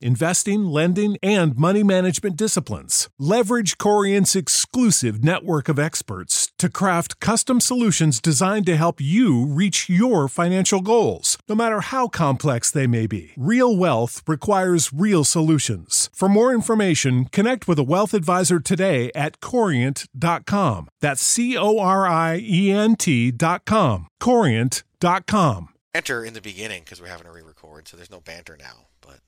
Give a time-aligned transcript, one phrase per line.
[0.00, 3.08] investing, lending, and money management disciplines.
[3.18, 9.88] Leverage Corient's exclusive network of experts to craft custom solutions designed to help you reach
[9.88, 13.32] your financial goals, no matter how complex they may be.
[13.36, 16.10] Real wealth requires real solutions.
[16.12, 20.88] For more information, connect with a wealth advisor today at corient.com.
[21.00, 24.08] That's C O R I E N T.com.
[24.20, 25.68] Corient.com.
[25.94, 28.86] Enter in the beginning because we're having a re-record, so there's no banter now.
[29.00, 29.20] But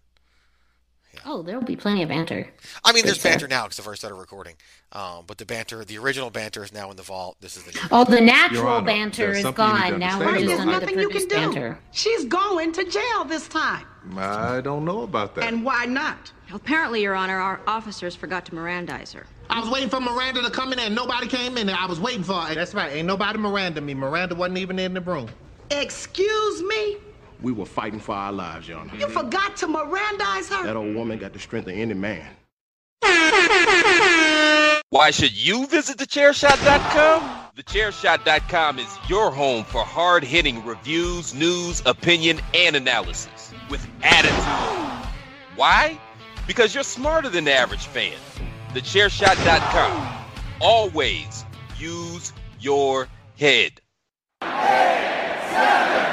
[1.25, 2.48] Oh, there'll be plenty of banter.
[2.84, 4.55] I mean, there's Good, banter now because the first started recording.
[4.92, 7.36] Um, but the banter, the original banter, is now in the vault.
[7.40, 7.80] This is the new.
[7.90, 10.01] Oh, the natural Honor, banter is something you need to gone.
[10.01, 10.80] Now understand we're just about under that.
[10.80, 11.34] the nothing you can do.
[11.34, 11.79] banter.
[11.92, 13.86] She's going to jail this time.
[14.17, 15.45] I don't know about that.
[15.45, 16.33] And why not?
[16.52, 19.27] Apparently, Your Honor, our officers forgot to Mirandize her.
[19.51, 21.77] I was waiting for Miranda to come in and nobody came in there.
[21.79, 22.55] I was waiting for her.
[22.55, 22.92] That's right.
[22.92, 23.95] Ain't nobody Miranda me.
[23.95, 25.29] Miranda wasn't even in the room.
[25.70, 26.96] Excuse me?
[27.42, 28.95] We were fighting for our lives, Your Honor.
[28.96, 30.64] You forgot to Mirandize her?
[30.64, 32.28] That old woman got the strength of any man.
[34.90, 37.52] Why should you visit thechairshot.com?
[37.56, 44.34] Thechairshot.com is your home for hard hitting reviews, news, opinion, and analysis with attitude.
[45.57, 45.98] Why?
[46.46, 48.17] Because you're smarter than the average fan.
[48.70, 50.24] Thechairshot.com.
[50.61, 51.45] Always
[51.78, 53.08] use your
[53.39, 53.80] head.
[54.42, 56.09] Watch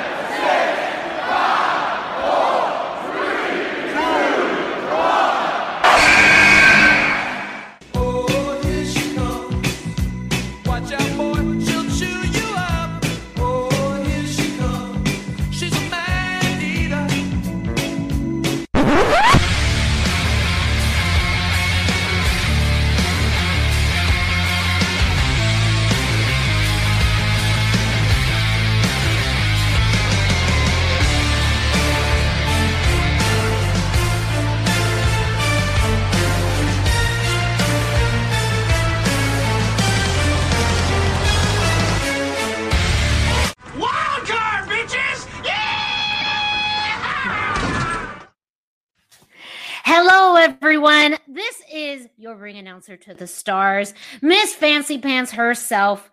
[51.78, 56.10] is your ring announcer to the stars, Miss Fancy Pants herself,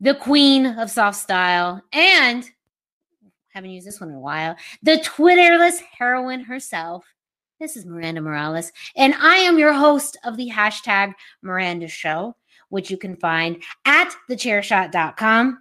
[0.00, 2.48] the queen of soft style, and
[3.48, 7.04] haven't used this one in a while, the Twitterless heroine herself.
[7.58, 12.36] This is Miranda Morales, and I am your host of the hashtag Miranda Show,
[12.68, 15.58] which you can find at thechairshot.com.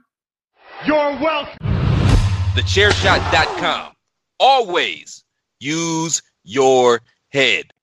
[0.85, 1.57] You're welcome.
[2.53, 3.93] Thechairshot.com.
[4.39, 5.23] Always
[5.59, 7.73] use your head.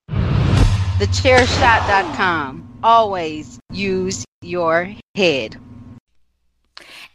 [0.98, 2.78] Thechairshot.com.
[2.82, 5.56] Always use your head.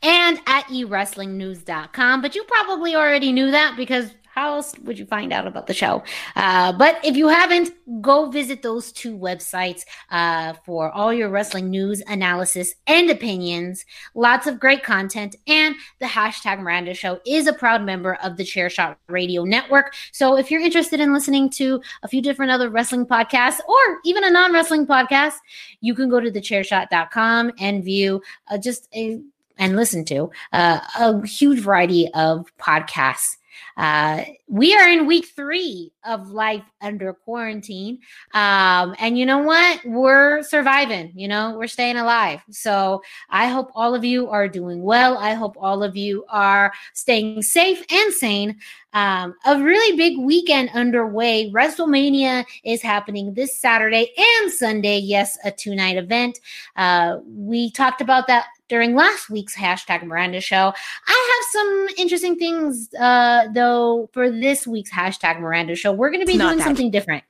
[0.02, 2.22] and at ewrestlingnews.com.
[2.22, 5.74] But you probably already knew that because how else would you find out about the
[5.74, 6.02] show?
[6.38, 7.72] Uh, but if you haven't,
[8.02, 9.82] go visit those two websites
[10.12, 13.86] uh, for all your wrestling news, analysis, and opinions.
[14.16, 15.36] Lots of great content.
[15.46, 19.94] And the hashtag Miranda Show is a proud member of the Chairshot Radio Network.
[20.14, 24.24] So if you're interested in listening to a few different other wrestling podcasts or even
[24.24, 25.36] a non wrestling podcast,
[25.82, 29.20] you can go to thechairshot.com and view uh, just a
[29.58, 33.36] and listen to uh, a huge variety of podcasts
[33.78, 38.00] Uh, we are in week three of life under quarantine.
[38.34, 39.82] Um, and you know what?
[39.86, 42.42] We're surviving, you know, we're staying alive.
[42.50, 45.18] So I hope all of you are doing well.
[45.18, 48.58] I hope all of you are staying safe and sane.
[48.94, 51.52] Um, a really big weekend underway.
[51.52, 54.98] WrestleMania is happening this Saturday and Sunday.
[54.98, 56.40] Yes, a two night event.
[56.76, 60.74] Uh, we talked about that during last week's hashtag Miranda show.
[61.08, 65.92] I have some interesting things, uh, though, for this week's hashtag Miranda show.
[65.92, 67.24] We're going to be Not doing something different.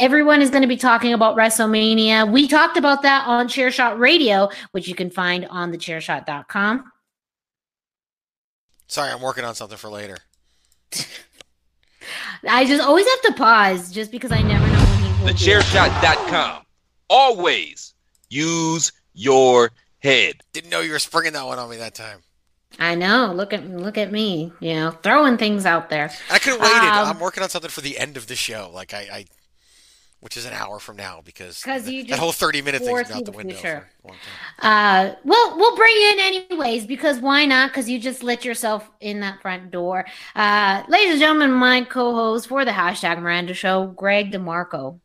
[0.00, 2.30] Everyone is going to be talking about WrestleMania.
[2.30, 6.92] We talked about that on Chairshot Radio, which you can find on thechairshot.com.
[8.86, 10.18] Sorry, I'm working on something for later.
[12.48, 15.26] I just always have to pause just because I never know when he will do
[15.26, 15.36] it.
[15.36, 16.62] Thechairshot.com.
[17.10, 17.94] Always
[18.28, 20.42] use your head.
[20.52, 22.20] Didn't know you were springing that one on me that time.
[22.78, 23.32] I know.
[23.34, 26.10] Look at look at me, you know, throwing things out there.
[26.30, 26.76] I could have waited.
[26.76, 29.24] Um, I'm working on something for the end of the show, like I, I
[30.20, 33.24] which is an hour from now, because 'Cause you that whole 30 minute thing's out
[33.24, 33.54] the the window.
[33.54, 34.16] for a long
[34.60, 35.12] time.
[35.12, 37.70] Uh, well, we'll bring you in anyways because why not?
[37.70, 40.04] Because you just let yourself in that front door.
[40.34, 44.98] Uh, ladies and gentlemen, my co-host for the hashtag Miranda Show, Greg DeMarco.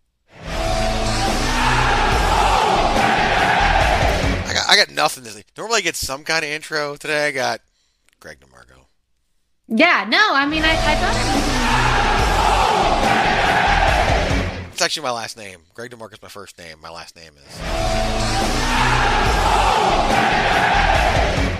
[4.73, 5.45] I got, nothing this week.
[5.55, 6.95] Normally I get some kind of intro.
[6.95, 7.61] Today I got
[8.19, 8.85] Greg DeMarco.
[9.67, 10.95] Yeah, no, I mean, I, I
[14.65, 15.59] thought It's actually my last name.
[15.75, 16.81] Greg DeMarco is my first name.
[16.81, 17.43] My last name is.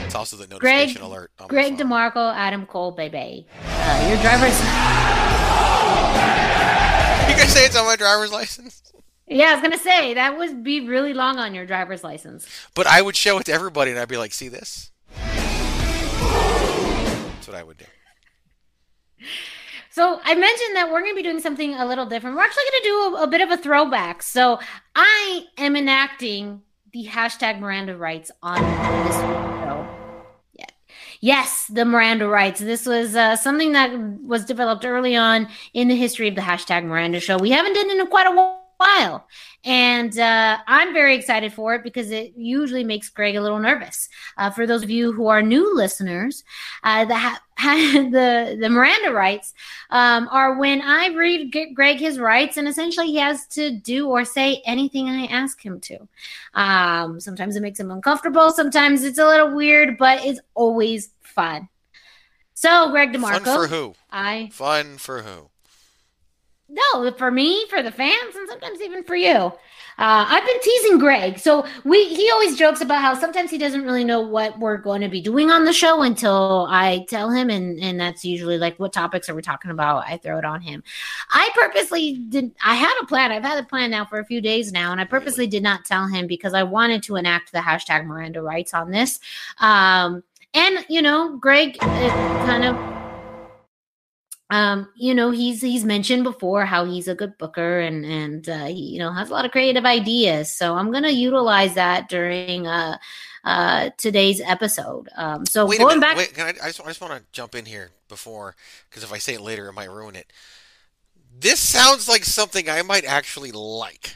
[0.06, 1.30] It's also the it was Greg, notification alert.
[1.50, 1.77] Greg.
[1.77, 3.45] DeMarco, Adam Cole, baby.
[3.63, 4.57] Uh, your driver's.
[7.30, 8.81] You guys say it's on my driver's license?
[9.27, 12.47] Yeah, I was gonna say that would be really long on your driver's license.
[12.75, 14.91] But I would show it to everybody and I'd be like, see this?
[17.43, 17.85] That's what I would do.
[19.93, 22.35] So I mentioned that we're going to be doing something a little different.
[22.35, 24.23] We're actually going to do a, a bit of a throwback.
[24.23, 24.59] So
[24.95, 28.59] I am enacting the hashtag Miranda rights on
[29.05, 29.87] this show.
[30.53, 30.65] Yeah.
[31.19, 32.59] Yes, the Miranda rights.
[32.59, 36.85] This was uh, something that was developed early on in the history of the hashtag
[36.85, 37.37] Miranda show.
[37.37, 38.62] We haven't done it in quite a while.
[39.65, 44.09] And uh, I'm very excited for it because it usually makes Greg a little nervous.
[44.37, 46.43] Uh, for those of you who are new listeners,
[46.83, 49.53] uh, the, ha- the the Miranda rights
[49.89, 54.09] um, are when I read G- Greg his rights, and essentially he has to do
[54.09, 56.07] or say anything I ask him to.
[56.53, 58.51] Um, sometimes it makes him uncomfortable.
[58.51, 61.69] Sometimes it's a little weird, but it's always fun.
[62.53, 63.95] So, Greg DeMarco, Fun for who?
[64.11, 65.49] I Fun for who?
[66.73, 69.51] No, for me, for the fans, and sometimes even for you.
[69.99, 73.83] Uh, I've been teasing Greg, so we he always jokes about how sometimes he doesn't
[73.83, 77.51] really know what we're going to be doing on the show until I tell him,
[77.51, 80.05] and and that's usually like what topics are we talking about?
[80.07, 80.83] I throw it on him.
[81.29, 82.51] I purposely did.
[82.65, 83.31] I had a plan.
[83.31, 85.85] I've had a plan now for a few days now, and I purposely did not
[85.85, 89.19] tell him because I wanted to enact the hashtag Miranda rights on this.
[89.59, 90.23] Um,
[90.55, 93.02] and you know, Greg kind of
[94.50, 98.66] um you know he's he's mentioned before how he's a good booker and and uh,
[98.66, 102.68] he you know has a lot of creative ideas so i'm gonna utilize that during
[102.68, 102.98] uh
[103.45, 106.01] uh today's episode um so Wait going minute.
[106.01, 108.56] back Wait, can I, I just, I just want to jump in here before,
[108.90, 110.31] because if I say it later, it might ruin it.
[111.40, 114.16] This sounds like something I might actually like.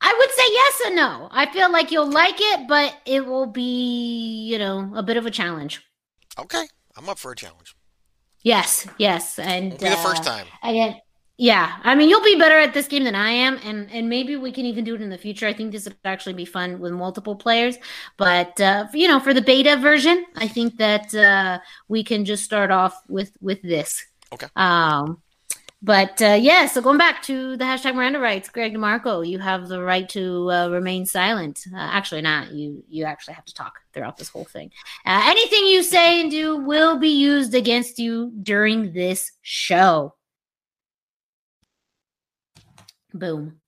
[0.00, 3.46] i would say yes and no i feel like you'll like it but it will
[3.46, 5.82] be you know a bit of a challenge
[6.38, 7.74] Okay, I'm up for a challenge.
[8.42, 10.46] Yes yes and Won't be the first uh, time.
[10.62, 11.00] Again,
[11.42, 11.78] yeah.
[11.82, 14.52] I mean, you'll be better at this game than I am, and and maybe we
[14.52, 15.46] can even do it in the future.
[15.46, 17.78] I think this would actually be fun with multiple players.
[18.16, 21.58] But uh, you know, for the beta version, I think that uh,
[21.88, 24.04] we can just start off with with this.
[24.32, 24.46] Okay.
[24.56, 25.22] Um,
[25.82, 29.66] but uh, yeah, so going back to the hashtag Miranda rights, Greg DeMarco, you have
[29.66, 31.64] the right to uh, remain silent.
[31.72, 32.84] Uh, actually, not you.
[32.88, 34.70] You actually have to talk throughout this whole thing.
[35.04, 40.14] Uh, anything you say and do will be used against you during this show.
[43.12, 43.60] Boom.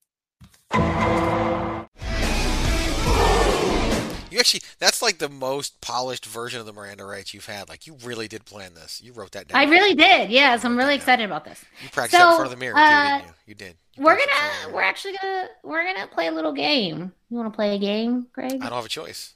[4.35, 7.69] You actually, that's like the most polished version of the Miranda rights you've had.
[7.69, 9.01] Like, you really did plan this.
[9.01, 9.61] You wrote that down.
[9.61, 10.29] I really did.
[10.29, 11.65] Yes, I'm really excited about this.
[11.81, 13.35] You practiced that in front of the mirror, uh, too, didn't you?
[13.47, 13.77] You did.
[13.95, 16.53] You We're practiced in front of gonna we're actually gonna we're gonna play a little
[16.53, 17.13] game.
[17.31, 18.55] You want to play a game, Greg?
[18.55, 19.35] I don't have a choice.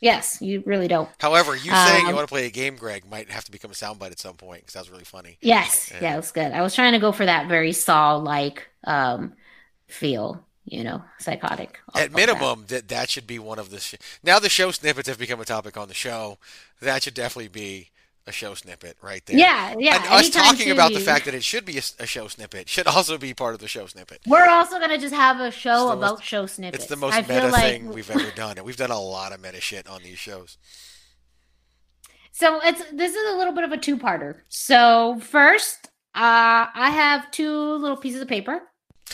[0.00, 1.08] Yes, you really don't.
[1.20, 3.70] However, you saying you Um, want to play a game, Greg, might have to become
[3.70, 5.38] a soundbite at some point because that was really funny.
[5.42, 5.98] Yes, Yeah.
[6.02, 6.50] yeah, it was good.
[6.50, 9.34] I was trying to go for that very Saw like um
[9.86, 11.78] feel, you know, psychotic.
[11.94, 12.16] At of that.
[12.16, 13.80] minimum, that that should be one of the.
[13.80, 16.38] Sh- now the show snippets have become a topic on the show.
[16.80, 17.90] That should definitely be
[18.26, 19.36] a a show snippet right there.
[19.36, 22.68] Yeah, yeah, And us talking about the fact that it should be a show snippet
[22.68, 24.20] should also be part of the show snippet.
[24.26, 26.84] We're also gonna just have a show about most- show snippets.
[26.84, 29.32] It's the most I meta like thing we've ever done, and we've done a lot
[29.32, 30.56] of meta shit on these shows.
[32.32, 34.40] So it's this is a little bit of a two-parter.
[34.48, 38.62] So first, uh, I have two little pieces of paper,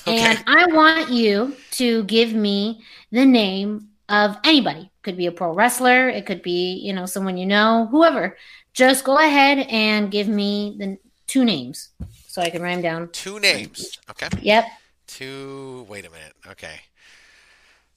[0.07, 4.91] and I want you to give me the name of anybody.
[5.03, 6.09] Could be a pro wrestler.
[6.09, 8.37] It could be you know someone you know, whoever.
[8.73, 11.91] Just go ahead and give me the two names
[12.27, 13.09] so I can write them down.
[13.13, 13.99] Two names.
[14.11, 14.29] Okay.
[14.43, 14.67] Yep.
[15.07, 15.87] Two.
[15.89, 16.35] Wait a minute.
[16.47, 16.81] Okay.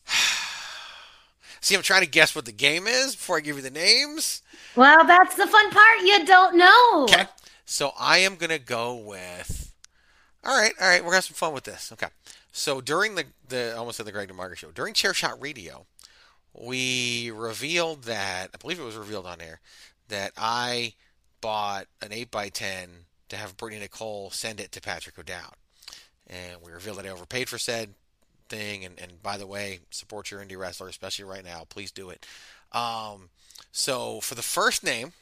[1.61, 4.41] See, I'm trying to guess what the game is before I give you the names.
[4.75, 5.99] Well, that's the fun part.
[6.03, 7.03] You don't know.
[7.03, 7.25] Okay.
[7.65, 9.68] So I am gonna go with.
[10.43, 11.01] All right, all right.
[11.01, 11.91] We're gonna have some fun with this.
[11.91, 12.07] Okay.
[12.51, 15.85] So during the the almost said the Greg DeMarco show during Chair Shot Radio,
[16.53, 19.59] we revealed that I believe it was revealed on air
[20.07, 20.93] that I
[21.41, 22.89] bought an eight x ten
[23.29, 25.55] to have Brittany Nicole send it to Patrick O'Dowd,
[26.27, 27.93] and we revealed that I overpaid for said
[28.49, 28.83] thing.
[28.83, 31.65] And, and by the way, support your indie wrestler, especially right now.
[31.69, 32.25] Please do it.
[32.71, 33.29] Um,
[33.71, 35.13] so for the first name,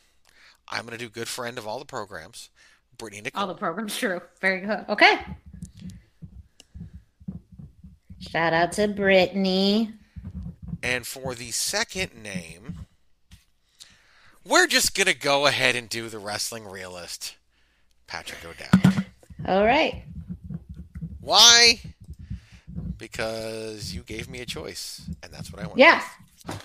[0.69, 2.49] I'm going to do good friend of all the programs,
[2.97, 3.41] Brittany Nicole.
[3.41, 4.21] All the programs true.
[4.41, 4.85] Very good.
[4.89, 5.19] Okay.
[8.19, 9.93] Shout out to Brittany.
[10.83, 12.85] And for the second name,
[14.45, 17.35] we're just going to go ahead and do the wrestling realist,
[18.07, 19.05] Patrick O'Dowd.
[19.45, 20.03] All right.
[21.21, 21.79] Why?
[22.97, 25.79] Because you gave me a choice, and that's what I want.
[25.79, 26.03] Yes.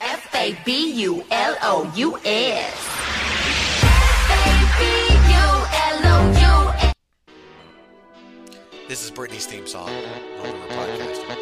[0.01, 2.89] F A B U L O U S.
[8.89, 9.89] This is Brittany's theme song.
[9.89, 11.39] While we were podcasting.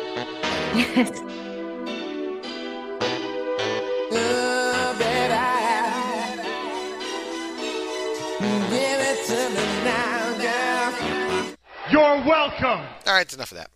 [11.91, 12.87] You're welcome.
[13.07, 13.71] All right, it's enough of that.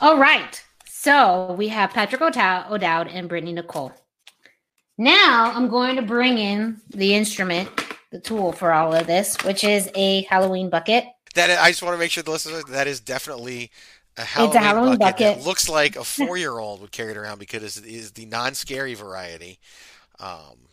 [0.00, 0.64] All right.
[1.02, 3.90] So we have Patrick O'Dowd and Brittany Nicole.
[4.98, 7.70] Now I'm going to bring in the instrument,
[8.10, 11.06] the tool for all of this, which is a Halloween bucket.
[11.36, 13.70] That I just want to make sure the listeners that is definitely
[14.18, 15.46] a Halloween, Halloween bucket, that bucket.
[15.46, 19.58] looks like a four-year-old would carry it around because it is the non-scary variety.
[20.18, 20.68] Um,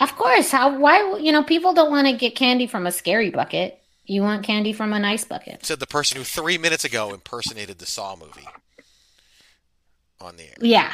[0.00, 0.50] Of course.
[0.50, 0.78] How?
[0.78, 1.18] Why?
[1.18, 3.78] You know, people don't want to get candy from a scary bucket.
[4.06, 5.66] You want candy from a nice bucket.
[5.66, 8.48] said the person who three minutes ago impersonated the Saw movie
[10.20, 10.54] on the air.
[10.60, 10.92] Yeah.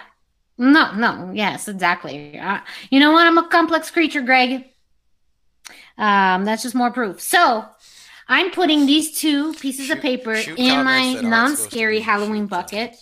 [0.59, 1.33] No, no.
[1.35, 2.39] Yes, exactly.
[2.39, 3.27] Uh, you know what?
[3.27, 4.65] I'm a complex creature, Greg.
[5.99, 7.21] Um, that's just more proof.
[7.21, 7.65] So,
[8.29, 12.97] I'm putting these two pieces of paper in my non-scary Halloween bucket.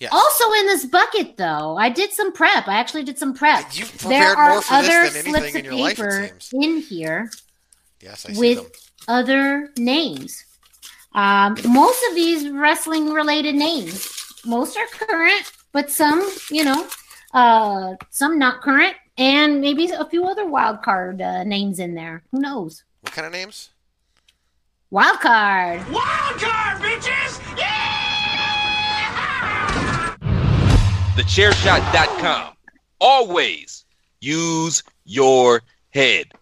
[0.00, 0.12] Yes.
[0.12, 2.68] Also in this bucket, though, I did some prep.
[2.68, 3.70] I actually did some prep.
[4.06, 7.30] There are other slips of your life, paper in here
[8.02, 8.70] Yes, I see with them.
[9.08, 10.44] other names.
[11.14, 14.12] Um, most of these wrestling related names.
[14.44, 16.88] Most are current, but some, you know,
[17.34, 22.22] uh, some not current, and maybe a few other wild card uh, names in there.
[22.32, 22.82] Who knows?
[23.02, 23.68] What kind of names?
[24.88, 25.86] Wild card.
[25.90, 27.58] Wild card, bitches!
[27.58, 27.76] Yeah!
[31.14, 32.54] TheChairShot.com.
[32.98, 33.84] Always
[34.20, 36.32] use your head.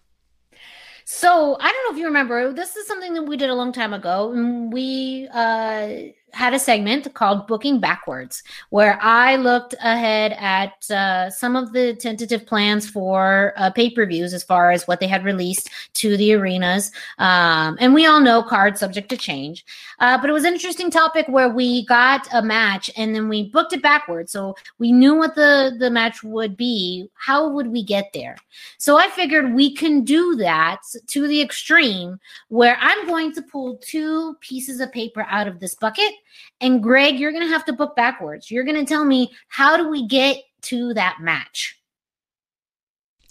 [1.03, 2.53] So I don't know if you remember.
[2.53, 4.31] This is something that we did a long time ago.
[4.31, 5.87] and We uh,
[6.35, 11.95] had a segment called "Booking Backwards," where I looked ahead at uh, some of the
[11.95, 16.91] tentative plans for uh, pay-per-views as far as what they had released to the arenas.
[17.19, 19.65] Um, and we all know cards subject to change.
[19.99, 23.49] Uh, but it was an interesting topic where we got a match and then we
[23.49, 27.07] booked it backwards, so we knew what the the match would be.
[27.13, 28.35] How would we get there?
[28.77, 33.77] So I figured we can do that to the extreme where I'm going to pull
[33.77, 36.11] two pieces of paper out of this bucket.
[36.61, 38.49] And Greg, you're going to have to book backwards.
[38.49, 41.79] You're going to tell me how do we get to that match?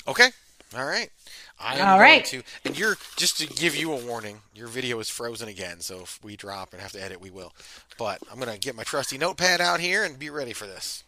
[0.06, 0.30] Okay.
[0.76, 1.10] All right.
[1.58, 4.38] I am All going to, and you're just to give you a warning.
[4.54, 7.52] Your video is frozen again, so if we drop and have to edit, we will.
[7.96, 11.04] But I'm gonna get my trusty notepad out here and be ready for this.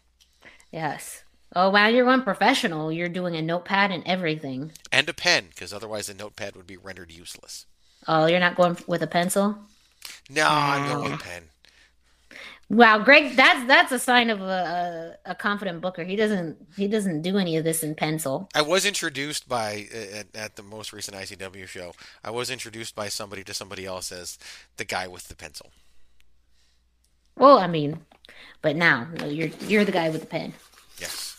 [0.71, 1.25] Yes.
[1.55, 2.93] Oh, wow, you're one professional.
[2.93, 4.73] You're doing a notepad and everything.
[4.91, 7.67] And a pen, because otherwise the notepad would be rendered useless.
[8.09, 9.57] Oh, you're not going with a pencil?
[10.29, 11.19] No, I'm going with a oh.
[11.19, 11.43] pen.
[12.69, 16.03] Wow, Greg, that's that's a sign of a, a, confident booker.
[16.03, 18.49] He doesn't he doesn't do any of this in pencil.
[18.57, 21.93] I was introduced by at, at the most recent ICW show.
[22.25, 24.37] I was introduced by somebody to somebody else as
[24.79, 25.71] the guy with the pencil.
[27.37, 28.01] Well, I mean,
[28.63, 30.53] but now you're you're the guy with the pen.
[30.99, 31.37] Yes.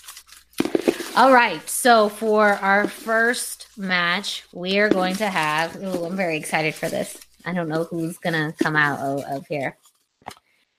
[1.17, 1.67] All right.
[1.69, 5.75] So for our first match, we are going to have.
[5.83, 7.17] Ooh, I'm very excited for this.
[7.43, 9.75] I don't know who's gonna come out of, of here.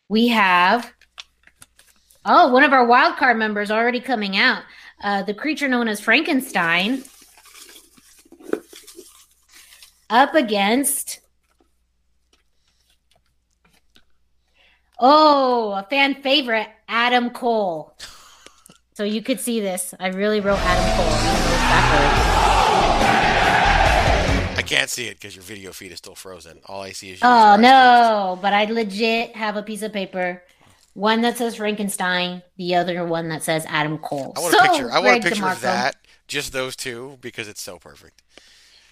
[0.09, 0.93] We have.
[2.25, 4.62] Oh, one of our wild card members already coming out.
[5.03, 7.05] Uh, the creature known as Frankenstein.
[10.11, 11.21] Up against.
[14.99, 17.97] Oh, a fan favorite, Adam Cole.
[18.95, 19.95] So you could see this.
[20.00, 21.38] I really wrote Adam Cole.
[21.69, 22.28] backwards.
[24.69, 26.61] Can't see it because your video feed is still frozen.
[26.67, 27.21] All I see is.
[27.23, 28.39] Oh no!
[28.43, 30.43] But I legit have a piece of paper,
[30.95, 34.35] one that says Frankenstein, the other one that says Adam Cole.
[34.37, 34.91] I want so, a picture.
[34.91, 35.97] I want a Greg picture of that.
[36.27, 38.23] Just those two because it's so perfect.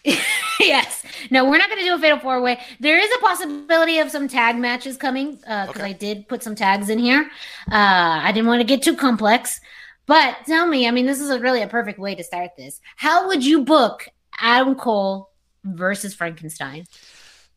[0.60, 1.04] yes.
[1.30, 2.60] No, we're not going to do a fatal four way.
[2.80, 5.82] There is a possibility of some tag matches coming because Okay.
[5.82, 7.28] I did put some tags in here.
[7.70, 9.60] Uh, I didn't want to get too complex,
[10.06, 12.80] but tell me, I mean, this is a really a perfect way to start this.
[12.96, 15.30] How would you book Adam Cole
[15.66, 16.86] versus Frankenstein?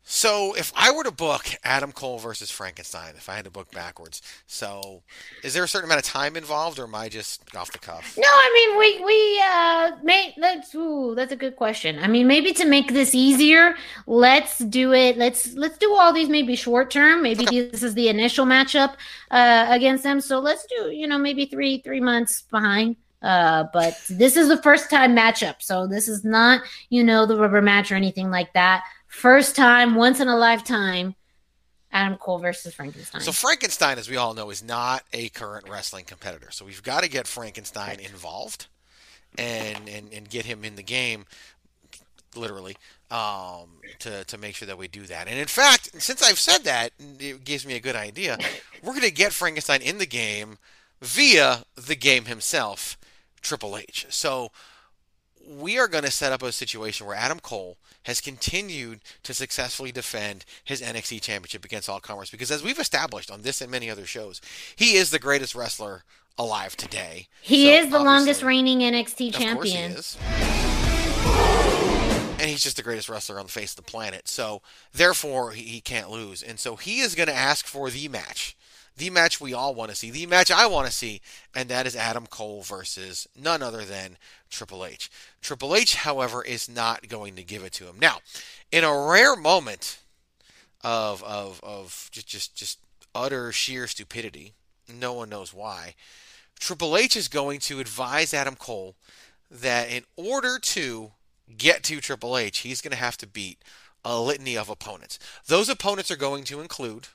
[0.02, 3.70] So if I were to book Adam Cole versus Frankenstein, if I had to book
[3.70, 5.02] backwards, so
[5.44, 8.16] is there a certain amount of time involved, or am I just off the cuff?
[8.18, 11.98] No, I mean we we uh may let's ooh that's a good question.
[12.00, 13.76] I mean maybe to make this easier,
[14.06, 15.16] let's do it.
[15.16, 17.22] Let's let's do all these maybe short term.
[17.22, 18.94] Maybe this is the initial matchup
[19.30, 20.20] uh against them.
[20.20, 22.96] So let's do you know maybe three three months behind.
[23.22, 27.36] Uh, but this is the first time matchup, so this is not you know the
[27.36, 28.82] rubber match or anything like that.
[29.08, 31.14] First time, once in a lifetime.
[31.92, 33.20] Adam Cole versus Frankenstein.
[33.20, 36.52] So Frankenstein, as we all know, is not a current wrestling competitor.
[36.52, 38.68] So we've got to get Frankenstein involved
[39.36, 41.26] and, and and get him in the game,
[42.34, 42.76] literally,
[43.10, 43.68] um,
[44.00, 45.28] to to make sure that we do that.
[45.28, 48.38] And in fact, since I've said that, it gives me a good idea.
[48.82, 50.58] We're going to get Frankenstein in the game
[51.00, 52.96] via the game himself,
[53.42, 54.06] Triple H.
[54.10, 54.50] So
[55.48, 59.90] we are going to set up a situation where Adam Cole has continued to successfully
[59.90, 63.88] defend his NXT championship against all comers because as we've established on this and many
[63.90, 64.40] other shows,
[64.76, 66.04] he is the greatest wrestler
[66.38, 67.26] alive today.
[67.42, 69.92] he So, is the longest reigning NXT he champion.
[69.92, 70.16] is.
[72.38, 74.26] And he's just the greatest wrestler on the face of the planet.
[74.26, 74.62] So,
[74.94, 76.42] therefore, he, he can't lose.
[76.42, 78.56] And so he is going to ask for the match.
[78.96, 80.10] The match we all want to see.
[80.10, 81.20] The match I want to see.
[81.54, 84.18] And that is Adam Cole versus none other than
[84.50, 85.10] Triple H.
[85.40, 87.96] Triple H, however, is not going to give it to him.
[87.98, 88.18] Now,
[88.70, 90.00] in a rare moment
[90.82, 92.78] of, of, of just, just, just
[93.14, 94.52] utter sheer stupidity,
[94.92, 95.94] no one knows why,
[96.58, 98.94] Triple H is going to advise Adam Cole
[99.50, 101.12] that in order to
[101.56, 103.62] get to Triple H, he's going to have to beat
[104.04, 105.18] a litany of opponents.
[105.46, 107.08] Those opponents are going to include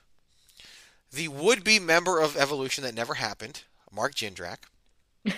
[1.16, 4.58] the would be member of Evolution that never happened, Mark Jindrak,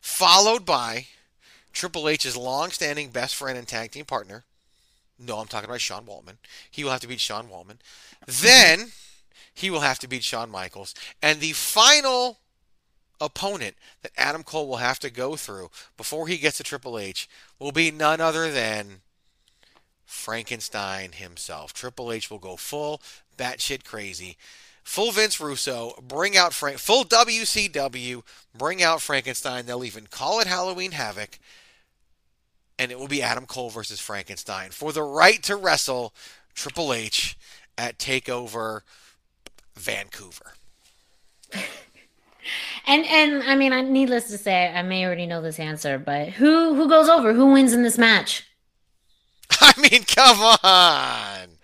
[0.00, 1.06] followed by
[1.72, 4.44] Triple H's long standing best friend and tag team partner.
[5.18, 6.38] No, I'm talking about Sean Waltman.
[6.70, 7.78] He will have to beat Sean Waltman.
[8.26, 8.92] Then
[9.54, 10.94] he will have to beat Shawn Michaels.
[11.22, 12.38] And the final
[13.20, 17.28] opponent that Adam Cole will have to go through before he gets to Triple H
[17.58, 19.00] will be none other than
[20.04, 21.72] Frankenstein himself.
[21.72, 23.00] Triple H will go full
[23.36, 24.36] batshit crazy.
[24.82, 28.22] Full Vince Russo, bring out Frank, full WCW,
[28.56, 29.66] bring out Frankenstein.
[29.66, 31.38] They'll even call it Halloween Havoc,
[32.78, 36.14] and it will be Adam Cole versus Frankenstein for the right to wrestle
[36.54, 37.36] Triple H
[37.78, 38.80] at Takeover
[39.76, 40.54] Vancouver.
[42.86, 46.30] And and I mean, I needless to say, I may already know this answer, but
[46.30, 47.32] who who goes over?
[47.32, 48.44] Who wins in this match?
[49.60, 51.59] I mean, come on.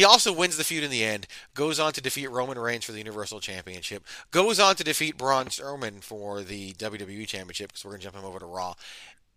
[0.00, 2.92] He also wins the feud in the end, goes on to defeat Roman Reigns for
[2.92, 7.90] the Universal Championship, goes on to defeat Braun Strowman for the WWE Championship because we're
[7.90, 8.72] going to jump him over to Raw,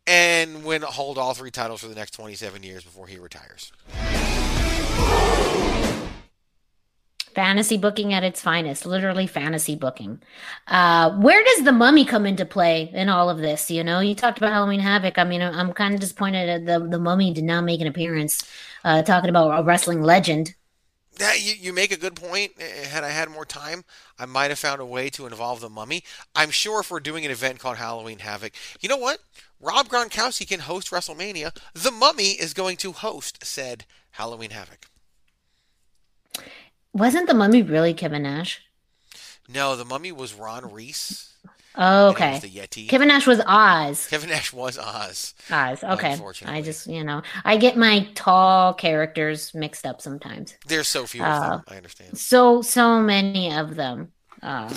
[0.08, 3.73] and win hold all three titles for the next 27 years before he retires.
[7.36, 10.22] Fantasy booking at its finest, literally fantasy booking.
[10.67, 13.72] Uh, where does the mummy come into play in all of this?
[13.72, 15.17] You know, you talked about Halloween Havoc.
[15.17, 18.43] I mean, I'm kind of disappointed that the, the mummy did not make an appearance.
[18.84, 20.56] Uh, talking about a wrestling legend.
[21.17, 22.60] That you, you make a good point.
[22.60, 23.86] Had I had more time,
[24.17, 26.04] I might have found a way to involve the mummy.
[26.36, 29.19] I'm sure if we're doing an event called Halloween Havoc, you know what?
[29.60, 31.56] Rob Gronkowski can host WrestleMania.
[31.74, 34.88] The mummy is going to host said Halloween Havoc.
[36.93, 38.62] Wasn't the mummy really Kevin Nash?
[39.49, 41.34] No, the mummy was Ron Reis.
[41.75, 42.38] Oh, okay.
[42.38, 42.88] the Yeti.
[42.88, 44.08] Kevin Nash was Oz.
[44.08, 45.34] Kevin Nash was Oz.
[45.49, 45.84] Oz.
[45.84, 46.15] Okay.
[46.45, 50.56] I just, you know, I get my tall characters mixed up sometimes.
[50.67, 51.63] There's so few of Uh, them.
[51.67, 52.17] I understand.
[52.17, 54.12] So, so many of them.
[54.43, 54.69] Um,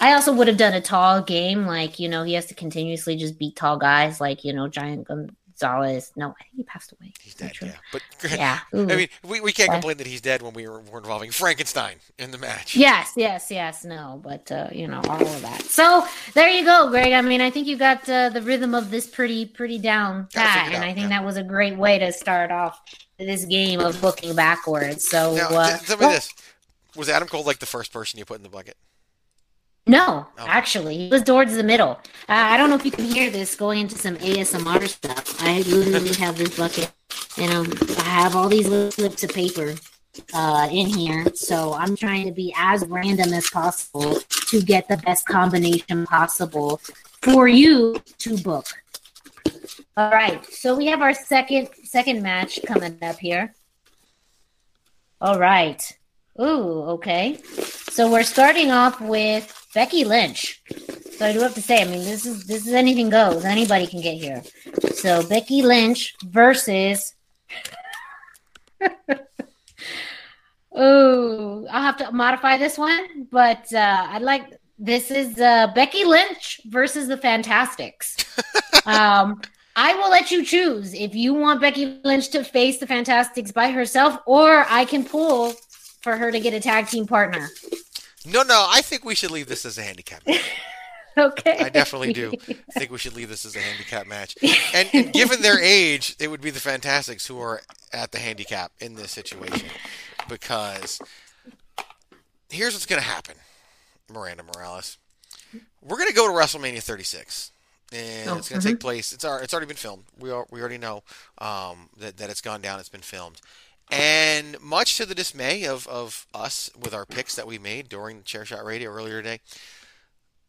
[0.00, 3.16] I also would have done a tall game, like you know, he has to continuously
[3.16, 5.06] just beat tall guys, like you know, Giant
[5.58, 6.12] Gonzalez.
[6.16, 7.12] No, I think he passed away.
[7.20, 7.72] He's dead, yeah.
[7.92, 8.60] But Yeah.
[8.72, 11.96] I mean, we, we can't complain that he's dead when we were, were involving Frankenstein
[12.18, 12.76] in the match.
[12.76, 15.62] Yes, yes, yes, no, but uh, you know all of that.
[15.62, 17.12] So there you go, Greg.
[17.12, 20.72] I mean, I think you got uh, the rhythm of this pretty, pretty down pat,
[20.72, 22.80] and I think that was a great way to start off
[23.18, 25.08] this game of booking backwards.
[25.08, 26.32] So Now, uh, tell me well, this:
[26.94, 28.76] Was Adam Cole like the first person you put in the bucket?
[29.88, 31.90] No, actually, he was towards the middle.
[32.28, 35.40] Uh, I don't know if you can hear this going into some ASMR stuff.
[35.40, 36.90] I literally have this bucket,
[37.38, 39.76] and um, I have all these little slips of paper
[40.34, 41.26] uh, in here.
[41.34, 44.18] So I'm trying to be as random as possible
[44.50, 46.80] to get the best combination possible
[47.22, 48.66] for you to book.
[49.96, 53.54] All right, so we have our second second match coming up here.
[55.20, 55.80] All right.
[56.40, 57.38] Ooh, okay.
[57.90, 60.62] So we're starting off with Becky Lynch.
[61.18, 63.44] So I do have to say, I mean, this is this is anything goes.
[63.44, 64.42] Anybody can get here.
[64.94, 67.14] So Becky Lynch versus.
[70.74, 76.06] oh, I'll have to modify this one, but uh, I'd like this is uh, Becky
[76.06, 78.16] Lynch versus the Fantastics.
[78.86, 79.42] um,
[79.76, 83.70] I will let you choose if you want Becky Lynch to face the Fantastics by
[83.70, 85.52] herself, or I can pull
[86.00, 87.50] for her to get a tag team partner.
[88.26, 88.66] No, no.
[88.68, 90.26] I think we should leave this as a handicap.
[90.26, 90.42] match.
[91.18, 91.56] Okay.
[91.60, 92.30] I definitely do.
[92.46, 94.36] I think we should leave this as a handicap match.
[94.74, 98.70] And, and given their age, it would be the Fantastics who are at the handicap
[98.80, 99.66] in this situation.
[100.28, 101.00] Because
[102.50, 103.36] here's what's going to happen,
[104.12, 104.98] Miranda Morales.
[105.82, 107.50] We're going to go to WrestleMania 36.
[107.94, 108.80] And Oh, it's going to take mhm.
[108.80, 109.14] place.
[109.14, 110.04] It's ar- it's already been filmed.
[110.18, 111.02] We are, we already know
[111.38, 112.78] um, that that it's gone down.
[112.78, 113.40] It's been filmed,
[113.90, 118.22] and much to the dismay of, of us with our picks that we made during
[118.22, 119.40] Chair Shot Radio earlier today,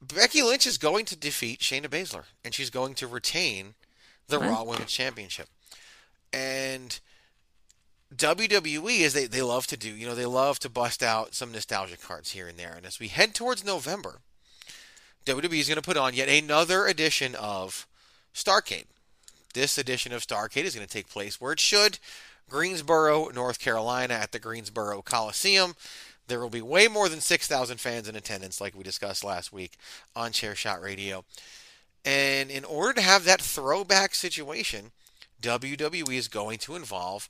[0.01, 3.75] Becky Lynch is going to defeat Shayna Baszler, and she's going to retain
[4.27, 5.47] the Raw Women's Championship.
[6.33, 6.99] And
[8.15, 11.51] WWE, is they, they love to do, you know, they love to bust out some
[11.51, 12.73] nostalgia cards here and there.
[12.75, 14.21] And as we head towards November,
[15.25, 17.87] WWE is going to put on yet another edition of
[18.33, 18.85] Starcade.
[19.53, 21.99] This edition of Starcade is going to take place where it should
[22.49, 25.75] Greensboro, North Carolina, at the Greensboro Coliseum.
[26.27, 29.77] There will be way more than 6,000 fans in attendance, like we discussed last week
[30.15, 31.23] on Chairshot Radio.
[32.03, 34.91] And in order to have that throwback situation,
[35.41, 37.29] WWE is going to involve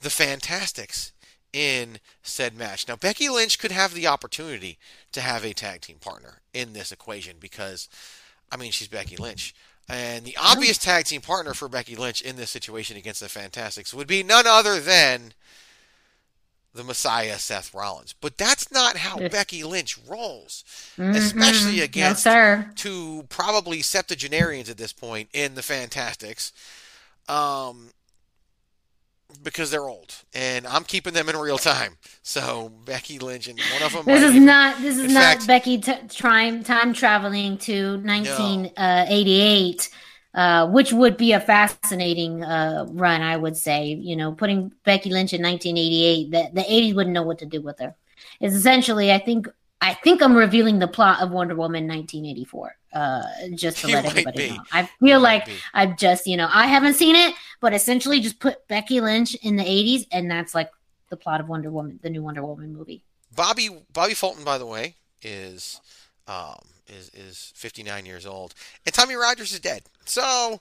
[0.00, 1.12] the Fantastics
[1.52, 2.86] in said match.
[2.86, 4.78] Now, Becky Lynch could have the opportunity
[5.12, 7.88] to have a tag team partner in this equation because,
[8.52, 9.54] I mean, she's Becky Lynch.
[9.88, 13.94] And the obvious tag team partner for Becky Lynch in this situation against the Fantastics
[13.94, 15.32] would be none other than
[16.74, 18.14] the Messiah, Seth Rollins.
[18.20, 19.32] But that's not how Yes.
[19.32, 20.62] Becky Lynch rolls,
[20.98, 21.16] Mhm.
[21.16, 22.70] especially against sir.
[22.76, 26.52] two probably septuagenarians at this point in the Fantastics.
[27.26, 27.90] Um,
[29.42, 31.96] because they're old, and I'm keeping them in real time.
[32.22, 34.04] So Becky Lynch and one of them.
[34.04, 34.80] This is even- not.
[34.82, 39.90] This is not fact, Becky t- time time traveling to 1988,
[40.34, 43.94] uh, which would be a fascinating uh, run, I would say.
[43.94, 47.60] You know, putting Becky Lynch in 1988, the the 80s wouldn't know what to do
[47.60, 47.94] with her.
[48.40, 49.48] It's essentially, I think.
[49.80, 52.76] I think I'm revealing the plot of Wonder Woman 1984.
[52.92, 53.22] Uh,
[53.54, 54.58] just to You let everybody know.
[54.72, 58.66] I feel like I've just, you know, I haven't seen it, but essentially just put
[58.66, 60.70] Becky Lynch in the 80s, and that's like
[61.10, 63.02] the plot of Wonder Woman, the new Wonder Woman movie.
[63.34, 65.80] Bobby Bobby Fulton, by the way, is
[66.26, 66.58] um,
[66.88, 69.82] is is 59 years old, and Tommy Rogers is dead.
[70.04, 70.60] So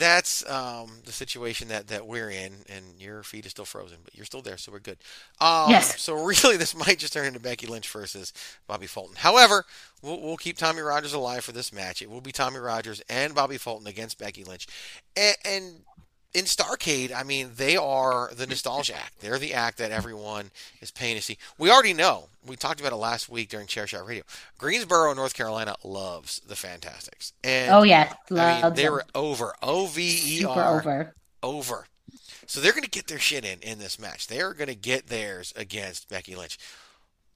[0.00, 4.14] that's um, the situation that, that we're in, and your feet is still frozen, but
[4.14, 4.98] you're still there, so we're good.
[5.40, 6.00] Um, Yes.
[6.00, 8.32] So really, this might just turn into Becky Lynch versus
[8.66, 9.14] Bobby Fulton.
[9.16, 9.64] However,
[10.02, 12.02] we'll, we'll keep Tommy Rogers alive for this match.
[12.02, 14.66] It will be Tommy Rogers and Bobby Fulton against Becky Lynch,
[15.16, 15.74] and, and
[16.34, 19.20] in Starcade, I mean, they are the nostalgia act.
[19.20, 21.38] They're the act that everyone is paying to see.
[21.56, 22.28] We already know.
[22.46, 24.24] We talked about it last week during Chair Shot Radio.
[24.58, 27.32] Greensboro, North Carolina, loves the Fantastics.
[27.42, 29.54] And Oh, yeah, I mean, they were over.
[29.62, 30.78] O V E R.
[30.78, 31.14] over.
[31.42, 31.86] Over.
[32.46, 34.26] So they're going to get their shit in in this match.
[34.26, 36.58] They're going to get theirs against Becky Lynch.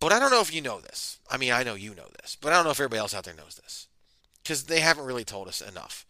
[0.00, 1.18] But I don't know if you know this.
[1.30, 3.24] I mean, I know you know this, but I don't know if everybody else out
[3.24, 3.86] there knows this
[4.42, 6.04] because they haven't really told us enough.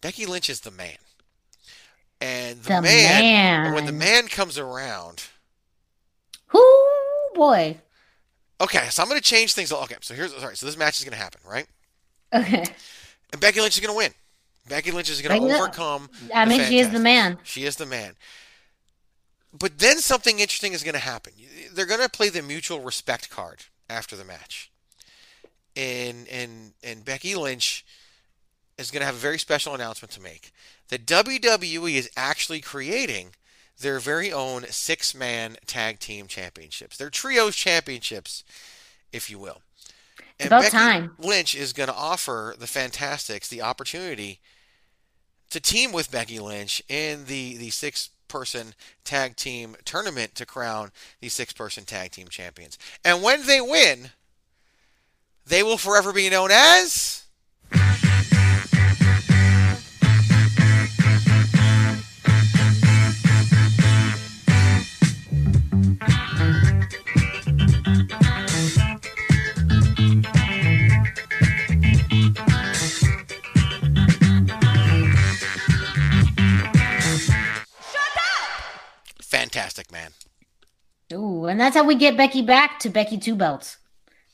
[0.00, 0.96] Becky Lynch is the man.
[2.22, 4.22] And the, The man, when the man.
[4.24, 5.24] man comes around,
[6.52, 6.60] Whoo
[7.34, 7.78] boy.
[8.60, 9.72] okay, so I'm going to change things.
[9.72, 10.56] Okay, so here's sorry.
[10.56, 11.66] So this match is going to happen, right?
[12.32, 12.64] Okay.
[13.32, 14.12] And Becky Lynch is going to win.
[14.68, 16.08] Becky Lynch is going to overcome.
[16.34, 17.38] I mean, she is the man.
[17.42, 18.14] She is the man.
[19.52, 21.32] But then something interesting is going to happen.
[21.74, 24.70] They're going to play the mutual respect card after the match.
[25.76, 27.84] and and and Becky Lynch
[28.78, 30.52] is going to have a very special announcement to make.
[30.92, 33.28] The WWE is actually creating
[33.80, 36.98] their very own six-man tag team championships.
[36.98, 38.44] Their trios championships,
[39.10, 39.62] if you will.
[40.38, 41.12] And about Becky time.
[41.18, 44.40] Lynch is going to offer the Fantastics the opportunity
[45.48, 50.90] to team with Becky Lynch in the the six person tag team tournament to crown
[51.22, 52.76] the six person tag team champions.
[53.02, 54.10] And when they win,
[55.46, 57.21] they will forever be known as
[79.72, 80.10] Fantastic Man.
[81.14, 83.78] Ooh, and that's how we get Becky back to Becky two belts.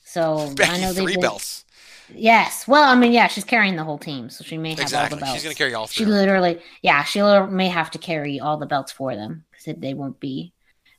[0.05, 1.65] So Becky I know they've three been- belts.
[2.13, 2.67] Yes.
[2.67, 5.17] Well, I mean, yeah, she's carrying the whole team, so she may have all the
[5.17, 5.35] belts.
[5.35, 7.21] She's going to carry all She literally, yeah, she
[7.51, 10.55] may have to carry all the belts for them because they won't be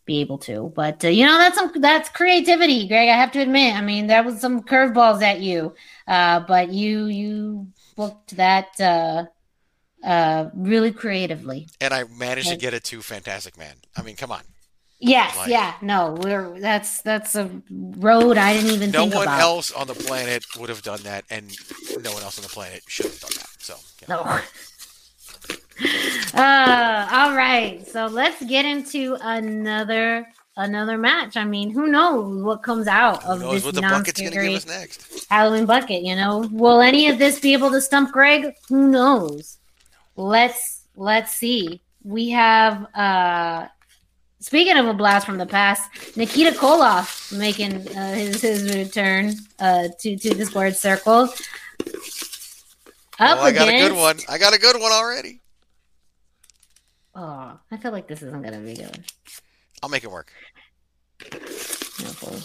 [0.06, 0.72] be able to.
[0.76, 3.10] But uh, you know, that's some that's creativity, Greg.
[3.10, 3.76] I have to admit.
[3.76, 5.74] I mean, that was some curveballs at you,
[6.08, 9.26] uh, but you you booked that uh,
[10.04, 11.68] uh, really creatively.
[11.82, 13.76] And I managed to get it to Fantastic Man.
[13.98, 14.42] I mean, come on.
[15.02, 19.40] Yes, Like- yeah, no, we're that's that's a road I didn't even No one about.
[19.40, 21.56] else on the planet would have done that, and
[22.02, 23.48] no one else on the planet should have done that.
[23.60, 24.08] So, yeah.
[24.16, 24.40] No.
[26.34, 27.88] uh, all right.
[27.88, 31.38] So let's get into another another match.
[31.38, 34.34] I mean, who knows what comes out who of knows this what the bucket's going
[34.34, 35.28] to give us next?
[35.30, 36.04] Halloween bucket?
[36.04, 38.54] You know, will any of this be able to stump Greg?
[38.68, 39.59] Who knows?
[40.20, 41.82] Let's let's see.
[42.04, 43.68] We have uh
[44.42, 49.88] speaking of a blast from the past, Nikita Koloff making uh, his his return uh
[50.02, 51.30] to to the sports circle.
[53.18, 54.18] Up Oh, I got a good one.
[54.28, 55.40] I got a good one already.
[57.16, 59.06] Oh, I feel like this isn't gonna be good.
[59.82, 60.34] I'll make it work.
[61.32, 62.40] No.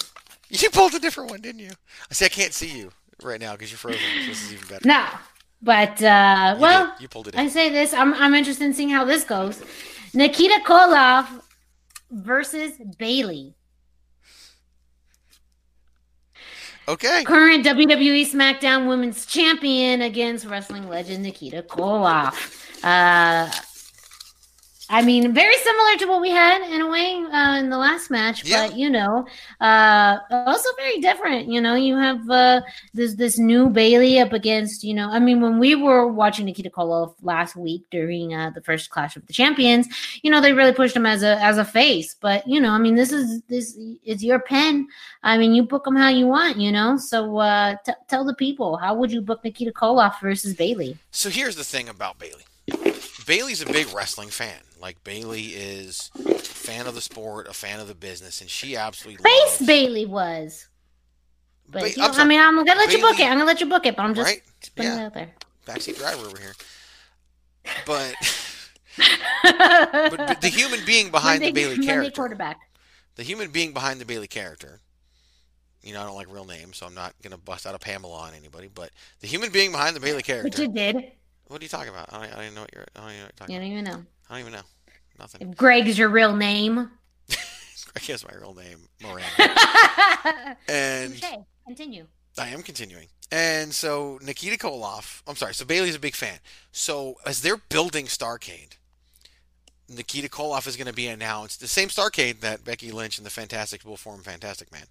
[0.48, 1.72] You pulled a different one, didn't you?
[2.08, 2.24] I see.
[2.24, 4.00] I can't see you right now because you're frozen.
[4.20, 4.86] So this is even better.
[4.86, 5.06] No,
[5.64, 7.02] but uh, You well, did.
[7.02, 7.92] You pulled it I say this.
[7.92, 9.62] I'm I'm interested in seeing how this goes.
[10.12, 11.26] Nikita Koloff
[12.10, 13.54] versus Bayley,
[16.86, 17.24] Okay.
[17.24, 22.60] current WWE SmackDown Women's Champion against wrestling legend Nikita Koloff.
[22.84, 23.50] Uh,
[24.90, 28.10] I mean, very similar to what we had in a way uh, in the last
[28.10, 28.68] match, Yeah.
[28.68, 29.26] but you know,
[29.60, 31.48] uh, also very different.
[31.48, 32.60] You know, you have uh,
[32.92, 34.84] this this new Bayley up against.
[34.84, 38.60] You know, I mean, when we were watching Nikita Koloff last week during uh, the
[38.60, 39.88] first Clash of the Champions,
[40.22, 42.14] you know, they really pushed him as a as a face.
[42.20, 44.86] But you know, I mean, this is this is your pen.
[45.22, 46.58] I mean, you book them how you want.
[46.58, 50.54] You know, so uh, t- tell the people how would you book Nikita Koloff versus
[50.54, 50.98] Bayley?
[51.10, 52.44] So here's the thing about Bayley.
[53.26, 54.60] Bayley's a big wrestling fan.
[54.80, 58.76] Like Bayley is a fan of the sport, a fan of the business, and she
[58.76, 59.66] absolutely Face loves.
[59.66, 60.68] Bayley was.
[61.68, 63.24] But Ba- you know, I mean, I'm gonna let you book it.
[63.24, 64.42] I'm gonna let you book it, but I'm just Right?
[64.76, 65.00] putting Yeah.
[65.02, 65.30] it out there.
[65.66, 66.54] Backseat driver over here.
[67.86, 68.14] But,
[69.42, 72.58] but, but the human being behind Monday, the Bayley Monday character, quarterback.
[73.16, 74.80] the human being behind the Bayley character.
[75.82, 78.14] You know, I don't like real names, so I'm not gonna bust out a Pamela
[78.18, 78.68] on anybody.
[78.74, 80.62] But the human being behind the Bayley But character.
[80.62, 81.12] you did.
[81.48, 82.12] What are you talking about?
[82.12, 82.86] I don't, I don't even know what you're.
[82.96, 84.06] I don't even know what you're talking You don't even know.
[84.28, 84.66] I don't even know.
[85.18, 85.52] Nothing.
[85.52, 86.90] Greg's your real name.
[87.30, 90.56] I guess my real name, Miranda.
[90.68, 91.34] and Touche.
[91.66, 92.06] Continue.
[92.36, 93.06] I am continuing.
[93.30, 96.38] And so Nikita Koloff, I'm sorry, so Bayley's a big fan.
[96.72, 98.76] So as they're building Starcade,
[99.88, 101.60] Nikita Koloff is going to be announced.
[101.60, 104.86] The same Starcade that Becky Lynch and the Fantastic will form Fantastic Man.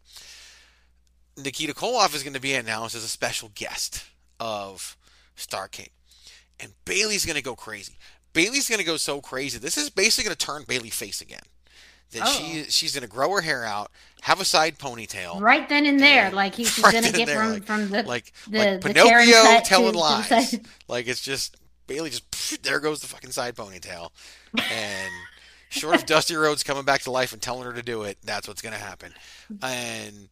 [1.38, 4.06] Nikita Koloff is going to be announced as a special guest
[4.40, 4.96] of
[5.36, 5.90] Starcade.
[6.64, 7.98] And Bayley's going to go crazy.
[8.32, 9.60] Bayley's going to go so crazy.
[9.60, 11.42] This is basically going to turn Bayley face again.
[12.12, 12.66] That she oh.
[12.70, 15.42] she's going to grow her hair out, have a side ponytail.
[15.42, 18.04] Right then and there, like he, she's Right gonna get there, from like- from the
[18.04, 20.60] like the, like the Pinocchio telling to lies.
[20.88, 24.12] Like it's just Bayley just there goes the fucking side ponytail,
[24.56, 25.12] and
[25.70, 28.48] short of Dusty Rhodes coming back to life and telling her to do it, that's
[28.48, 29.12] what's gonna happen,
[29.64, 30.30] and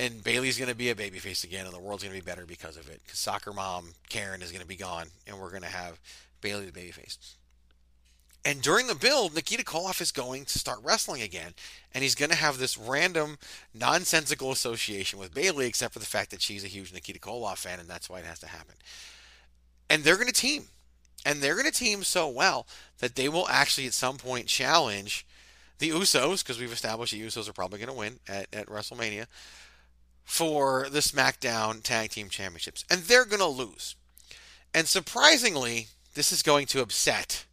[0.00, 2.88] and Bayley's gonna be a babyface again, and the world's gonna be better because of
[2.88, 3.00] it.
[3.04, 6.00] Because soccer mom Karen is gonna be gone, and we're gonna have
[6.40, 7.36] Bayley the babyface.
[8.44, 11.52] And during the build, Nikita Koloff is going to start wrestling again,
[11.92, 13.36] and he's going to have this random,
[13.74, 17.78] nonsensical association with Bayley, except for the fact that she's a huge Nikita Koloff fan,
[17.80, 18.76] and that's why it has to happen.
[19.90, 20.68] And they're going to team,
[21.26, 22.66] and they're going to team so well
[23.00, 25.26] that they will actually at some point challenge
[25.78, 29.26] the Usos, because we've established the Usos are probably going to win at, at WrestleMania.
[30.24, 33.96] For the SmackDown Tag Team Championships, and they're going to lose.
[34.72, 37.46] And surprisingly, this is going to upset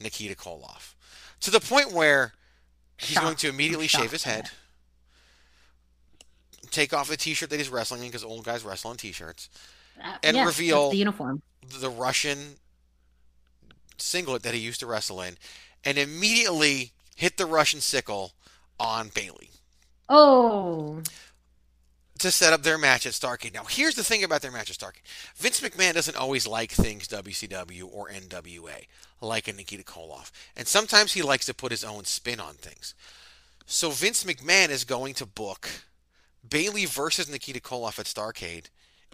[0.00, 0.94] Nikita Koloff
[1.40, 2.32] to the point where
[2.98, 3.24] he's Shocked.
[3.24, 4.50] going to immediately I'm shave his head,
[6.70, 9.48] take off the t-shirt that he's wrestling in because old guys wrestle in T-shirts,
[10.02, 11.42] Uh, and yeah, reveal the uniform.
[11.80, 12.56] the Russian
[13.98, 15.36] singlet that he used to wrestle in,
[15.84, 18.32] and immediately hit the Russian sickle
[18.80, 19.50] on Bayley
[20.08, 21.02] Oh,
[22.18, 23.54] to set up their match at Starcade.
[23.54, 27.08] Now, here's the thing about their match at Starcade: Vince McMahon doesn't always like things
[27.08, 28.86] WCW or NWA,
[29.20, 32.94] like a Nikita Koloff, and sometimes he likes to put his own spin on things.
[33.66, 35.68] So Vince McMahon is going to book
[36.48, 38.66] Bayley versus Nikita Koloff at Starcade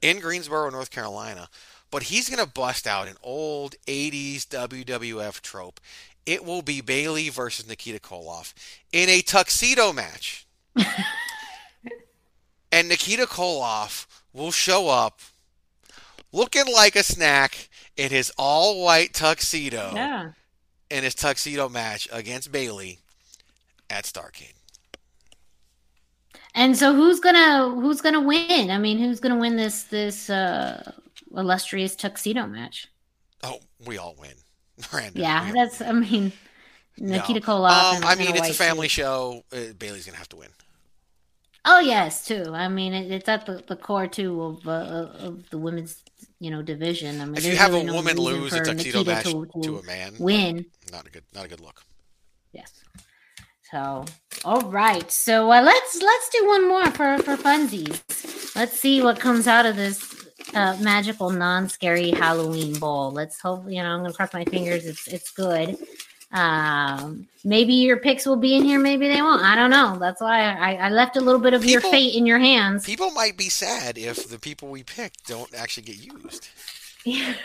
[0.03, 1.49] in Greensboro, North Carolina,
[1.91, 5.81] but he's going to bust out an old 80s WWF trope.
[6.27, 8.53] It will be Bayley versus Nikita Koloff
[8.93, 10.47] in a tuxedo match.
[12.73, 15.21] and Nikita Koloff will show up
[16.33, 20.31] looking like a snack in his all white tuxedo yeah.
[20.91, 22.99] in his tuxedo match against Bayley
[23.91, 24.55] at Starcade.
[26.55, 28.71] And so who's gonna who's gonna win?
[28.71, 30.93] I mean, who's gonna win this this uh,
[31.35, 32.89] illustrious tuxedo match?
[33.43, 34.35] Oh, we all win.
[35.15, 35.81] Yeah, that's.
[35.81, 36.33] I mean,
[36.99, 37.47] Nikita No.
[37.47, 37.97] Koloff.
[37.97, 39.03] Um, I mean, it's a family suit.
[39.03, 39.45] show.
[39.53, 40.49] Uh, Bayley's gonna have to win.
[41.65, 42.47] Oh yes, too.
[42.53, 46.03] I mean, it, it's at the, the core too of uh, of the women's
[46.41, 47.21] you know division.
[47.21, 49.79] I mean, If you have a no woman lose a tuxedo Nikita match to, to
[49.79, 50.67] a man, win.
[50.91, 51.83] Not a good, not a good look.
[52.53, 52.83] Yes.
[53.71, 54.05] So,
[54.45, 55.11] all right.
[55.11, 58.55] So uh, let's let's do one more for for funsies.
[58.57, 60.15] Let's see what comes out of this
[60.55, 63.13] uh, magical, non-scary Halloween bowl.
[63.13, 63.91] Let's hope you know.
[63.91, 64.85] I'm gonna cross my fingers.
[64.85, 65.79] It's it's good.
[66.33, 68.79] Um, maybe your picks will be in here.
[68.79, 69.43] Maybe they won't.
[69.43, 69.99] I don't know.
[69.99, 72.87] That's why I, I left a little bit of your fate in your hands.
[72.87, 76.49] People might be sad if the people we pick don't actually get used.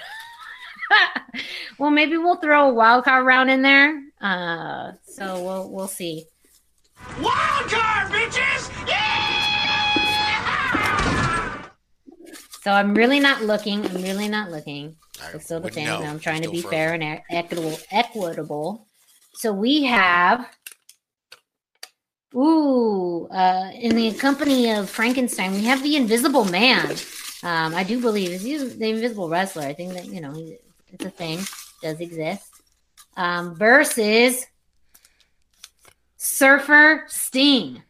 [1.78, 4.02] well, maybe we'll throw a wild card round in there.
[4.22, 6.26] Uh, so we'll we'll see.
[7.22, 8.88] Wild card, bitches!
[8.88, 9.28] Yeah!
[12.62, 13.86] So I'm really not looking.
[13.86, 14.96] I'm really not looking.
[15.34, 16.02] It's still the wouldn't know.
[16.04, 16.76] I'm trying to be further.
[16.76, 17.78] fair and equitable.
[17.92, 18.88] Equitable.
[19.34, 20.48] So we have,
[22.36, 26.92] ooh, uh, in the company of Frankenstein, we have the Invisible Man.
[27.44, 29.64] Um, I do believe is he the Invisible Wrestler.
[29.64, 31.40] I think that you know he- it's a thing,
[31.82, 32.50] does exist.
[33.16, 34.46] Um, versus
[36.18, 37.84] Surfer Sting.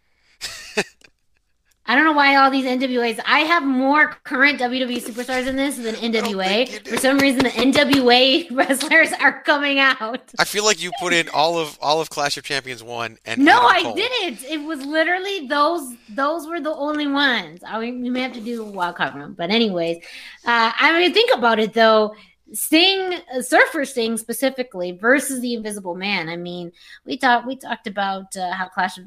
[1.87, 3.19] I don't know why all these NWAs.
[3.25, 6.85] I have more current WWE superstars in this than NWA.
[6.85, 10.21] For some reason, the NWA wrestlers are coming out.
[10.37, 13.41] I feel like you put in all of all of Clash of Champions one and
[13.41, 14.43] No, I didn't.
[14.43, 15.95] It was literally those.
[16.09, 17.61] Those were the only ones.
[17.65, 19.97] I mean, we may have to do a wild card room, but anyways,
[20.45, 22.15] uh, I mean, think about it though.
[22.53, 26.29] Sting, uh, Surfer Sting specifically versus the Invisible Man.
[26.29, 26.71] I mean,
[27.05, 29.05] we talked we talked about uh, how Clash of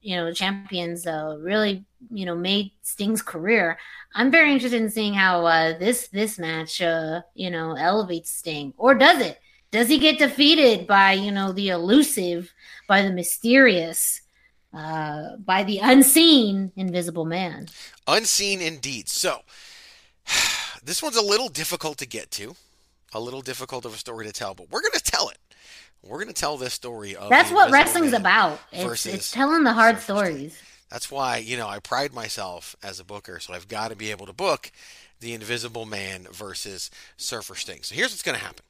[0.00, 3.78] you know Champions uh, really you know made Sting's career.
[4.14, 8.72] I'm very interested in seeing how uh, this this match uh, you know elevates Sting,
[8.76, 9.40] or does it?
[9.70, 12.52] Does he get defeated by you know the elusive,
[12.86, 14.22] by the mysterious,
[14.72, 17.68] uh, by the unseen Invisible Man?
[18.06, 19.08] Unseen indeed.
[19.08, 19.40] So
[20.84, 22.54] this one's a little difficult to get to,
[23.16, 25.38] a little difficult of a story to tell, but we're gonna tell it.
[26.02, 28.60] We're gonna tell this story of That's what wrestling's about.
[28.72, 30.60] It's, versus it's telling the hard stories.
[30.90, 34.10] That's why, you know, I pride myself as a booker, so I've got to be
[34.10, 34.70] able to book
[35.20, 37.82] the Invisible Man versus Surfer Sting.
[37.82, 38.64] So here's what's going to happen.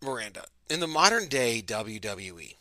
[0.00, 2.54] Miranda, in the modern day WWE,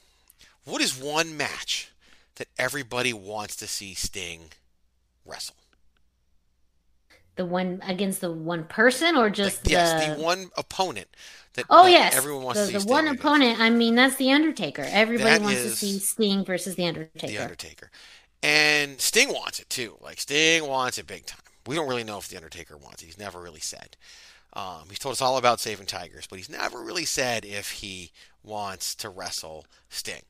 [0.65, 1.91] what is one match
[2.35, 4.51] that everybody wants to see Sting
[5.25, 5.55] wrestle?
[7.41, 11.15] The one against the one person, or just yes, the, the one opponent
[11.53, 13.19] that, Oh that yes, everyone wants the, to see the Sting one against.
[13.19, 13.59] opponent.
[13.59, 14.83] I mean, that's the Undertaker.
[14.89, 17.27] Everybody That wants to see Sting versus the Undertaker.
[17.27, 17.91] The Undertaker.
[18.43, 19.97] And Sting wants it too.
[20.01, 21.41] Like Sting wants it big time.
[21.67, 23.05] We don't really know if the Undertaker wants it.
[23.07, 23.97] He's never really said.
[24.53, 28.11] Um, he's told us all about saving tigers, but he's never really said if he
[28.43, 30.23] wants to wrestle Sting.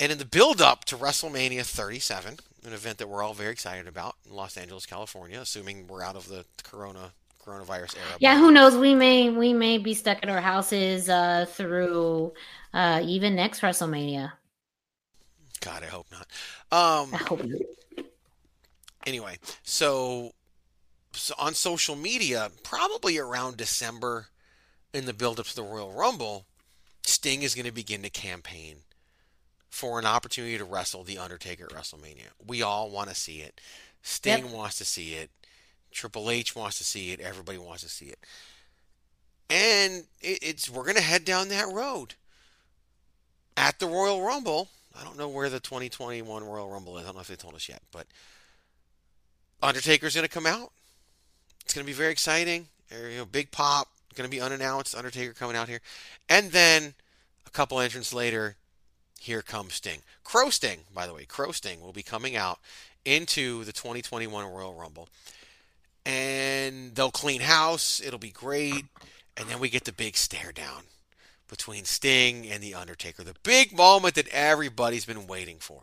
[0.00, 4.14] And in the build-up to WrestleMania 37, an event that we're all very excited about
[4.28, 7.12] in Los Angeles, California, assuming we're out of the Corona
[7.44, 8.16] coronavirus era.
[8.20, 8.76] Yeah, who knows?
[8.76, 12.32] We may we may be stuck at our houses uh, through
[12.74, 14.32] uh, even next WrestleMania.
[15.60, 16.26] God, I hope not.
[16.70, 18.06] Um, I hope not.
[19.06, 20.32] anyway, so,
[21.12, 24.26] so on social media, probably around December,
[24.94, 26.46] in the build-up to the Royal Rumble,
[27.02, 28.76] Sting is going to begin to campaign
[29.70, 32.28] for an opportunity to wrestle the Undertaker at WrestleMania.
[32.46, 33.60] We all want to see it.
[34.02, 34.54] Sting Yep.
[34.54, 35.30] wants to see it.
[35.90, 37.20] Triple H wants to see it.
[37.20, 38.18] Everybody wants to see it.
[39.50, 42.14] And it, it's we're gonna head down that road.
[43.56, 47.04] At the Royal Rumble, I don't know where the 2021 Royal Rumble is.
[47.04, 48.06] I don't know if they told us yet, but
[49.62, 50.72] Undertaker's gonna come out.
[51.64, 52.68] It's gonna be very exciting.
[52.90, 53.88] You know, big pop.
[54.14, 54.94] Gonna be unannounced.
[54.94, 55.80] Undertaker coming out here,
[56.28, 56.94] and then
[57.46, 58.56] a couple entrants later,
[59.18, 60.02] here comes Sting.
[60.24, 62.60] Crow Sting, by the way, Crow Sting will be coming out
[63.04, 65.08] into the 2021 Royal Rumble.
[66.06, 68.00] And they'll clean house.
[68.04, 68.84] It'll be great.
[69.36, 70.82] And then we get the big stare down
[71.48, 73.22] between Sting and The Undertaker.
[73.22, 75.82] The big moment that everybody's been waiting for.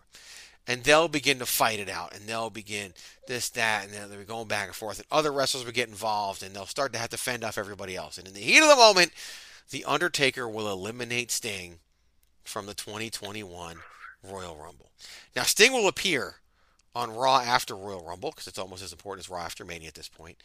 [0.68, 2.16] And they'll begin to fight it out.
[2.16, 2.94] And they'll begin
[3.28, 4.98] this, that, and then they'll be going back and forth.
[4.98, 6.42] And other wrestlers will get involved.
[6.42, 8.18] And they'll start to have to fend off everybody else.
[8.18, 9.12] And in the heat of the moment,
[9.70, 11.80] The Undertaker will eliminate Sting
[12.46, 13.78] from the 2021
[14.24, 14.92] Royal Rumble.
[15.36, 16.36] Now, Sting will appear
[16.96, 19.96] on Raw after Royal Rumble because it's almost as important as Raw after Mania at
[19.96, 20.38] this point,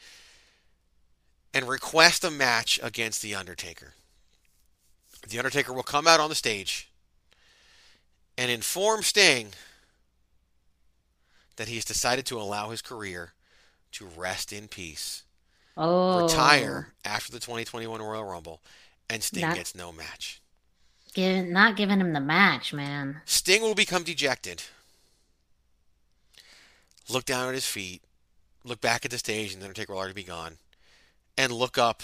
[1.54, 3.94] and request a match against The Undertaker.
[5.28, 6.88] The Undertaker will come out on the stage
[8.36, 9.48] and inform Sting
[11.56, 13.32] that he has decided to allow his career
[13.92, 15.22] to rest in peace,
[15.76, 16.22] Oh.
[16.24, 18.60] retire after the 2021 Royal Rumble,
[19.08, 20.40] and Sting gets no match.
[21.16, 23.20] Not giving him the match, man.
[23.24, 24.62] Sting will become dejected.
[27.08, 28.02] Look down at his feet,
[28.64, 30.58] look back at the stage, and the Undertaker will already be gone,
[31.36, 32.02] and look up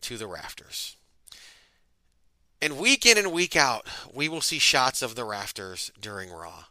[0.00, 0.96] to the rafters.
[2.60, 6.64] And week in and week out, we will see shots of the rafters during Raw,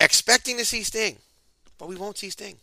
[0.00, 1.18] expecting to see Sting,
[1.76, 2.56] but we won't see Sting.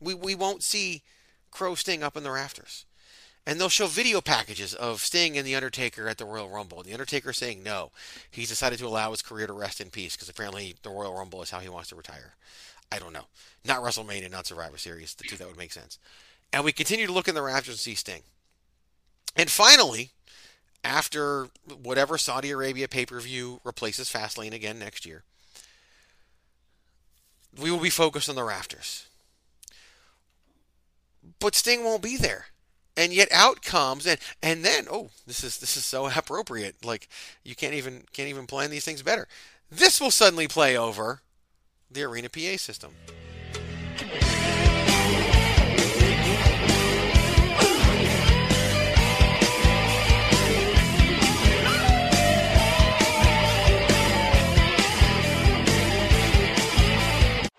[0.00, 1.02] We, we won't see
[1.50, 2.86] Crow Sting up in the rafters.
[3.46, 6.78] And they'll show video packages of Sting and The Undertaker at the Royal Rumble.
[6.78, 7.90] And The Undertaker saying no.
[8.30, 11.42] He's decided to allow his career to rest in peace because apparently the Royal Rumble
[11.42, 12.34] is how he wants to retire.
[12.90, 13.26] I don't know.
[13.64, 15.14] Not WrestleMania, not Survivor Series.
[15.14, 15.98] The two that would make sense.
[16.52, 18.22] And we continue to look in the rafters and see Sting.
[19.36, 20.10] And finally,
[20.84, 21.48] after
[21.82, 25.24] whatever Saudi Arabia pay per view replaces Fastlane again next year,
[27.60, 29.06] we will be focused on the rafters.
[31.40, 32.46] But Sting won't be there.
[32.96, 37.08] And yet out comes and and then oh this is this is so appropriate like
[37.42, 39.26] you can't even can't even plan these things better.
[39.70, 41.20] This will suddenly play over
[41.90, 42.92] the arena PA system.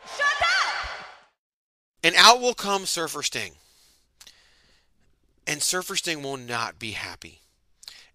[0.05, 1.05] Shut up!
[2.03, 3.55] And out will come Surfer Sting.
[5.47, 7.41] And Surfer Sting will not be happy.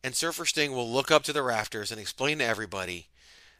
[0.02, 3.08] And Surfer Sting will look up to the rafters and explain to everybody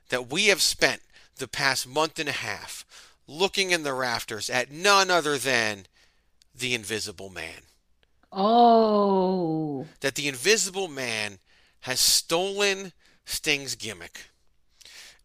[0.09, 1.03] that we have spent
[1.37, 2.85] the past month and a half
[3.27, 5.87] looking in the rafters at none other than
[6.55, 7.63] the Invisible Man.
[8.33, 9.87] Oh.
[10.01, 11.39] That the Invisible Man
[11.81, 12.93] has stolen
[13.25, 14.27] Sting's gimmick.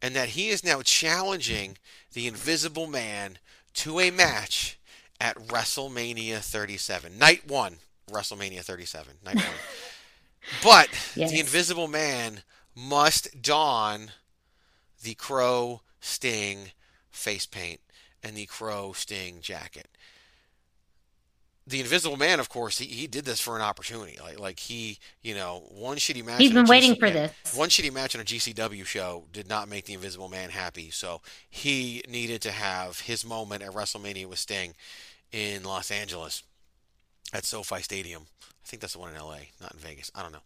[0.01, 1.77] And that he is now challenging
[2.13, 3.39] the Invisible Man
[3.75, 4.77] to a match
[5.19, 7.17] at WrestleMania 37.
[7.17, 7.77] Night one,
[8.12, 9.14] WrestleMania 37.
[9.24, 9.45] Night one.
[10.64, 11.32] But Yes.
[11.32, 12.43] the Invisible Man
[12.76, 14.12] must don
[15.03, 16.72] the Crow Sting
[17.10, 17.80] face paint
[18.22, 19.88] and the Crow Sting jacket.
[21.68, 24.20] The Invisible Man, of course, he, he did this for an opportunity.
[24.22, 26.39] Like like he, you know, one shitty match.
[26.39, 27.32] He's been waiting GC for this.
[27.56, 31.22] One shitty match on a GCW show did not make the Invisible Man happy, so
[31.49, 34.76] he needed to have his moment at WrestleMania with Sting
[35.32, 36.43] in Los Angeles
[37.34, 38.23] at SoFi Stadium.
[38.41, 40.11] I think that's the one in LA, not in Vegas.
[40.15, 40.39] I don't know.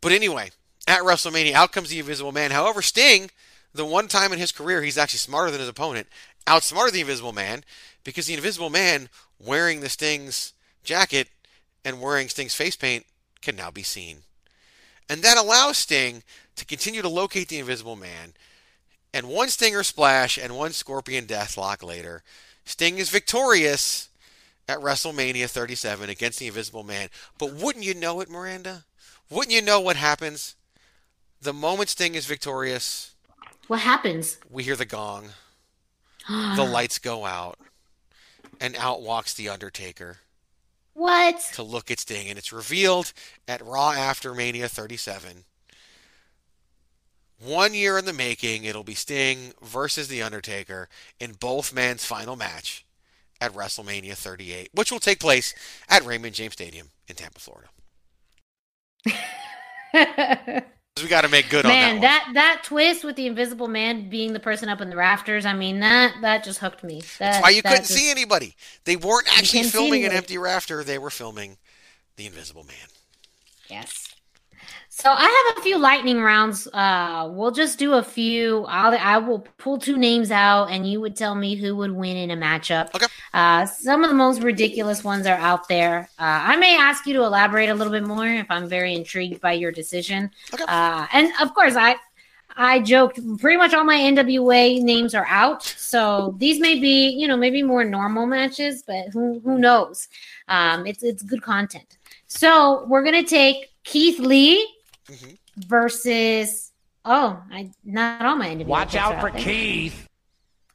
[0.00, 0.50] But anyway,
[0.86, 2.50] at WrestleMania, out comes the Invisible Man.
[2.50, 3.30] However, Sting,
[3.74, 6.08] the one time in his career he's actually smarter than his opponent,
[6.46, 7.64] outsmarted the Invisible Man
[8.04, 9.08] because the Invisible Man,
[9.38, 10.52] wearing the Sting's
[10.84, 11.28] jacket
[11.84, 13.06] and wearing Sting's face paint,
[13.40, 14.18] can now be seen.
[15.08, 16.22] And that allows Sting
[16.56, 18.34] to continue to locate the Invisible Man.
[19.14, 22.22] And one Stinger splash and one Scorpion Deathlock later,
[22.64, 24.08] Sting is victorious
[24.68, 27.08] at WrestleMania 37 against the Invisible Man.
[27.38, 28.84] But wouldn't you know it, Miranda?
[29.30, 30.54] Wouldn't you know what happens?
[31.40, 33.14] The moment Sting is victorious,
[33.68, 34.38] What happens?
[34.50, 35.30] we hear the gong,
[36.28, 37.58] the lights go out,
[38.60, 40.18] and out walks The Undertaker
[40.94, 41.40] What?
[41.54, 42.28] to look at Sting.
[42.28, 43.12] And it's revealed
[43.46, 45.44] at Raw after Mania 37.
[47.38, 50.88] One year in the making, it'll be Sting versus The Undertaker
[51.20, 52.85] in both men's final match
[53.40, 55.54] at WrestleMania 38, which will take place
[55.88, 57.68] at Raymond James Stadium in Tampa, Florida.
[61.02, 61.92] We got to make good on that.
[61.92, 62.24] Man, that.
[62.28, 65.52] that, that twist with the Invisible Man being the person up in the rafters, I
[65.52, 67.00] mean that that just hooked me.
[67.00, 68.54] That, That's why you that couldn't just- see anybody.
[68.84, 70.82] They weren't actually filming an empty rafter.
[70.82, 71.58] They were filming
[72.16, 72.76] the Invisible Man.
[73.68, 74.14] Yes.
[74.98, 76.66] So I have a few lightning rounds.
[76.72, 78.64] Uh, we'll just do a few.
[78.64, 82.16] I'll I will pull two names out, and you would tell me who would win
[82.16, 82.94] in a matchup.
[82.94, 83.04] Okay.
[83.34, 86.08] Uh, some of the most ridiculous ones are out there.
[86.18, 89.38] Uh, I may ask you to elaborate a little bit more if I'm very intrigued
[89.42, 90.30] by your decision.
[90.54, 90.64] Okay.
[90.66, 91.96] Uh, and of course, I
[92.56, 95.62] I joked pretty much all my NWA names are out.
[95.62, 100.08] So these may be, you know, maybe more normal matches, but who who knows?
[100.48, 101.98] Um, it's it's good content.
[102.28, 104.72] So we're gonna take Keith Lee
[105.10, 105.30] Mm-hmm.
[105.68, 106.72] versus
[107.04, 108.66] oh, I not all my NWA.
[108.66, 109.40] Watch picks out for there.
[109.40, 110.08] Keith.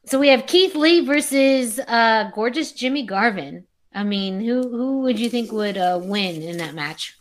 [0.06, 3.64] So we have Keith Lee versus uh gorgeous Jimmy Garvin.
[3.94, 7.14] I mean, who who would you think would uh, win in that match?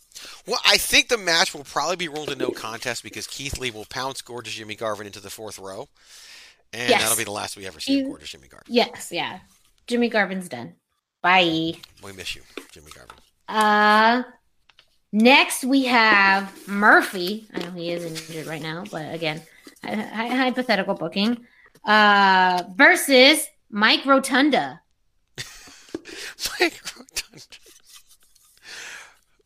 [0.47, 3.71] Well, I think the match will probably be ruled a no contest because Keith Lee
[3.71, 5.89] will pounce gorgeous Jimmy Garvin into the fourth row,
[6.73, 7.01] and Yes.
[7.01, 8.73] that'll be the last we ever see of You- gorgeous Jimmy Garvin.
[8.73, 9.39] Yes, yeah.
[9.87, 10.75] Jimmy Garvin's done.
[11.21, 11.73] Bye.
[12.03, 12.41] We miss you,
[12.71, 13.15] Jimmy Garvin.
[13.49, 14.23] Uh
[15.11, 17.47] next we have Murphy.
[17.53, 19.41] I know he is injured right now, but again,
[19.83, 21.45] hy- hy- hypothetical booking.
[21.85, 24.81] Uh versus Mike Rotunda.
[26.59, 27.57] Mike Rotunda.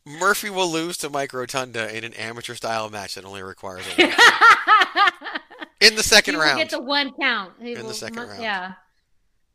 [0.04, 4.02] Murphy will lose to Mike Rotunda in an amateur style match that only requires a
[5.80, 6.58] in the second he round.
[6.58, 7.54] get the one count.
[7.60, 8.40] He In the second round.
[8.42, 8.74] Yeah.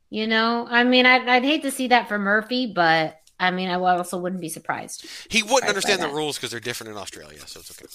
[0.09, 3.70] You know, I mean, I'd, I'd hate to see that for Murphy, but I mean,
[3.70, 5.06] I also wouldn't be surprised.
[5.30, 7.88] He wouldn't understand the rules because they're different in Australia, so it's okay.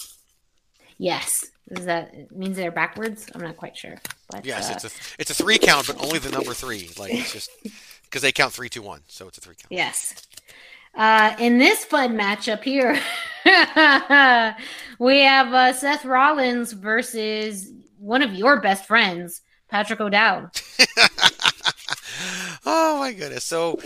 [0.98, 1.46] Yes.
[1.72, 3.28] Does that means they're backwards?
[3.32, 3.96] I'm not quite sure.
[4.28, 4.90] But, Yes, uh, it's a
[5.20, 6.90] it's a three count, but only the number three.
[6.98, 7.50] Like it's just
[8.04, 9.70] because they count three, two, one, so it's a three count.
[9.70, 10.26] Yes.
[10.96, 12.94] Uh, in this fun matchup here,
[14.98, 20.50] we have uh, Seth Rollins versus one of your best friends, Patrick O'Dowd.
[22.68, 23.44] Oh my goodness!
[23.44, 23.78] So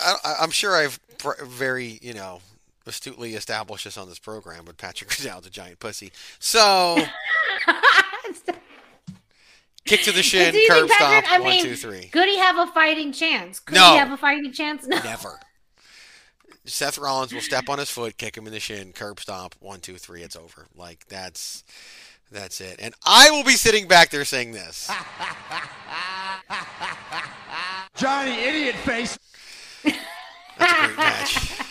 [0.00, 0.98] I, I- I'm sure I've
[1.44, 2.40] very you know
[2.86, 6.12] astutely established this on this program, but Patrick O'Dowd's a giant pussy.
[6.38, 6.96] So
[9.84, 10.92] kick to the shin, curb think Patrick-
[11.24, 12.04] stomp, I one, mean, two, three.
[12.06, 13.60] Could he have a fighting chance?
[13.60, 13.92] Could No.
[13.92, 14.86] he have a fighting chance?
[14.86, 14.98] No.
[15.02, 15.38] Never.
[16.66, 19.80] Seth Rollins will step on his foot, kick him in the shin, curb stomp, one,
[19.80, 20.22] two, three.
[20.22, 20.66] It's over.
[20.76, 21.64] Like that's
[22.30, 22.76] that's it.
[22.80, 24.88] And I will be sitting back there saying this.
[27.96, 29.18] Johnny Idiot Face.
[30.60, 31.56] That's a great match.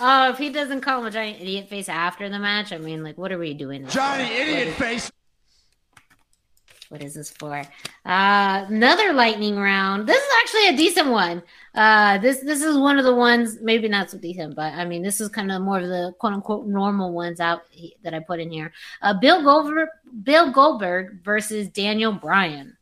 [0.00, 3.04] Oh, if he doesn't call him a giant idiot face after the match, I mean,
[3.04, 3.84] like, what are we doing?
[3.84, 4.32] this Johnny for?
[4.32, 4.74] Idiot What is-
[5.04, 5.12] Face.
[6.88, 7.54] What is this for?
[8.04, 10.06] Uh, another lightning round.
[10.08, 11.42] This is actually a decent one.
[11.74, 15.02] Uh, this this is one of the ones, maybe not so decent, but I mean,
[15.02, 18.18] this is kind of more of the quote unquote normal ones out he- that I
[18.20, 18.72] put in here.
[19.00, 19.88] Uh, Bill Goldberg,
[20.24, 22.76] Bill Goldberg versus Daniel Bryan.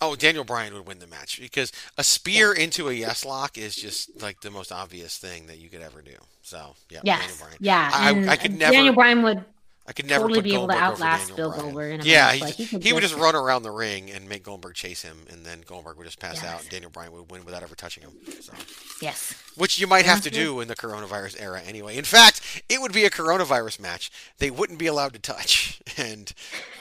[0.00, 3.74] Oh, Daniel Bryan would win the match because a spear into a yes lock is
[3.74, 6.12] just like the most obvious thing that you could ever do.
[6.42, 7.56] So yeah, Daniel Yes, Bryan.
[7.60, 7.90] yeah.
[7.92, 8.72] I, and I could never.
[8.72, 9.44] Daniel Bryan would
[9.88, 11.62] I could never totally put be able to outlast Bill Bryan.
[11.64, 14.28] Goldberg in a yeah, he, Like, he he, would just- run around the ring and
[14.28, 16.44] make Goldberg chase him, and then Goldberg would just pass Yes.
[16.44, 18.12] out, and Daniel Bryan would win without ever touching him.
[18.42, 18.52] So.
[19.00, 19.32] Yes.
[19.56, 21.96] Which you might have to do in the coronavirus era anyway.
[21.96, 24.10] In fact, it would be a coronavirus match.
[24.36, 26.34] They wouldn't be allowed to touch, and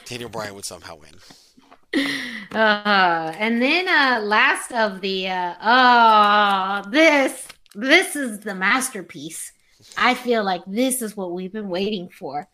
[0.03, 1.13] Daniel Bryan would somehow win.
[1.94, 9.52] Uh, and then uh last of the uh oh this this is the masterpiece.
[9.96, 12.48] I feel like this is what we've been waiting for.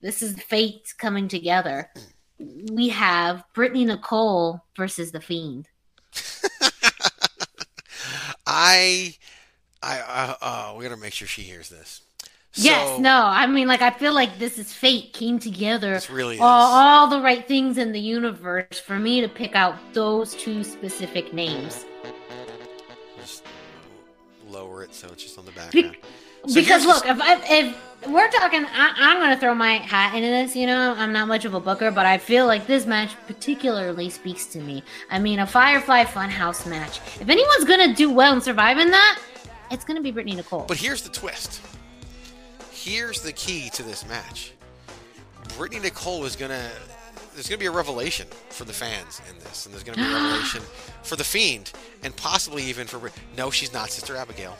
[0.00, 1.90] This is fate coming together.
[2.38, 5.68] We have Brittany Nicole versus the Fiend.
[8.46, 9.16] I,
[9.82, 12.02] I, uh, uh, we gotta make sure she hears this.
[12.54, 15.94] Yes, no, I mean like I feel like this is fate came together.
[15.94, 19.76] This really all, all the right things in the universe for me to pick out
[19.92, 21.84] those two specific names.
[23.18, 23.44] Just
[24.48, 25.96] lower it so it's just on the Be- background.
[26.46, 30.14] So because look, if I, if we're talking, I, I'm going to throw my hat
[30.16, 30.56] into this.
[30.56, 34.10] You know, I'm not much of a booker, but I feel like this match particularly
[34.10, 34.82] speaks to me.
[35.08, 36.98] I mean, a Firefly Funhouse match.
[37.20, 39.20] If anyone's going to do well and survive in that,
[39.70, 40.64] it's going to be Brittany Nicole.
[40.66, 41.60] But here's the twist.
[42.84, 44.54] Here's the key to this match.
[45.56, 46.68] Brittany Nicole is gonna.
[47.32, 50.12] There's gonna be a revelation for the fans in this, and there's gonna be a
[50.12, 50.62] revelation
[51.04, 51.70] for the Fiend,
[52.02, 53.12] and possibly even for.
[53.36, 54.56] No, she's not Sister Abigail.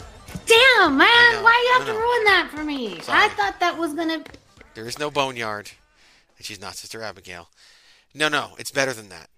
[0.46, 1.98] Damn, man, why you have I to know.
[1.98, 3.00] ruin that for me?
[3.00, 3.24] Sorry.
[3.24, 4.30] I thought that was going to.
[4.74, 5.72] There is no Boneyard,
[6.36, 7.48] and she's not Sister Abigail.
[8.14, 9.30] No, no, it's better than that.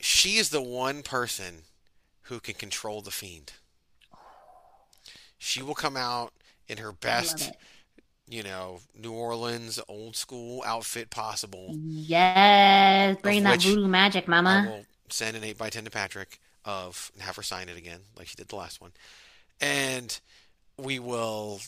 [0.00, 1.62] She is the one person
[2.22, 3.52] who can control the Fiend.
[5.38, 6.32] She will come out
[6.68, 7.52] in her best
[8.30, 11.74] you know, New Orleans old school outfit possible.
[11.74, 14.64] Yes, bring that voodoo magic, I mama.
[14.68, 18.00] will send an 8 by 10 to Patrick of and have her sign it again,
[18.16, 18.92] like she did the last one.
[19.60, 20.18] And
[20.76, 21.60] we will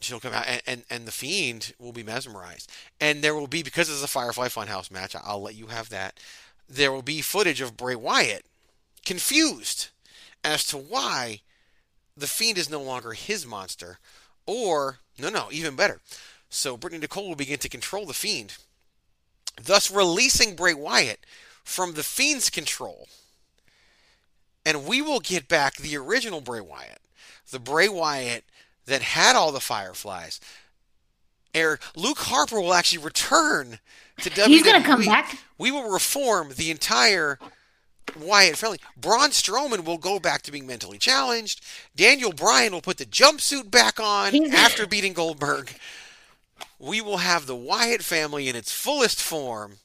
[0.00, 2.70] she'll come out and, and, and the fiend will be mesmerized.
[3.00, 6.18] And there will be because it's a Firefly Funhouse match, I'll let you have that.
[6.68, 8.44] There will be footage of Bray Wyatt
[9.04, 9.88] confused
[10.42, 11.40] as to why
[12.16, 13.98] the fiend is no longer his monster.
[14.52, 16.00] Or no no, even better.
[16.48, 18.56] So Brittany Nicole will begin to control the fiend,
[19.62, 21.24] thus releasing Bray Wyatt
[21.62, 23.06] from the fiend's control
[24.64, 27.00] and we will get back the original Bray Wyatt,
[27.50, 28.44] the Bray Wyatt
[28.86, 30.40] that had all the Fireflies.
[31.54, 33.78] Eric Luke Harper will actually return
[34.18, 34.46] to WWE.
[34.46, 35.38] He's gonna come back?
[35.58, 37.38] We will reform the entire
[38.16, 38.78] Wyatt family.
[38.96, 41.64] Braun Strowman will go back to being mentally challenged.
[41.96, 45.72] Daniel Bryan will put the jumpsuit back on after beating Goldberg.
[46.78, 49.78] We will have the Wyatt family in its fullest form,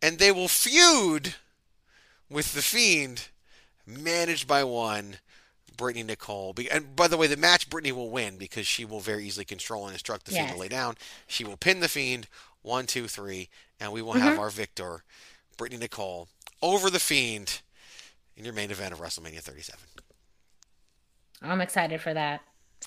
[0.00, 1.34] and they will feud
[2.30, 3.28] with the Fiend
[3.86, 5.16] managed by one,
[5.76, 6.54] Brittany Nicole.
[6.70, 9.84] And by the way, the match Brittany will win because she will very easily control
[9.86, 10.96] and instruct the Fiend to lay down.
[11.26, 12.26] She will pin the Fiend,
[12.62, 13.48] one, two, three,
[13.80, 14.20] and we will Mhm.
[14.20, 15.02] have our victor,
[15.56, 16.28] Brittany Nicole,
[16.62, 17.60] over the Fiend
[18.36, 19.78] in your main event of WrestleMania 37.
[21.42, 22.40] I'm excited for that.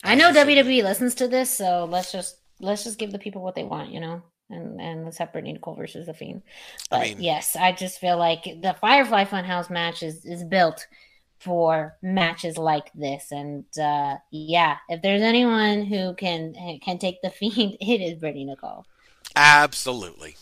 [0.03, 3.55] I know WWE listens to this, so let's just let's just give the people what
[3.55, 6.41] they want, you know, and and let's have Brittany Nicole versus the Fiend.
[6.89, 10.87] But mean- yes, I just feel like the Firefly Funhouse match is is built
[11.39, 17.29] for matches like this, and uh yeah, if there's anyone who can can take the
[17.29, 18.85] Fiend, it is Brittany Nicole.
[19.35, 20.35] Absolutely.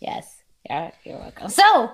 [0.00, 1.48] Yes, yeah, you're welcome.
[1.48, 1.92] So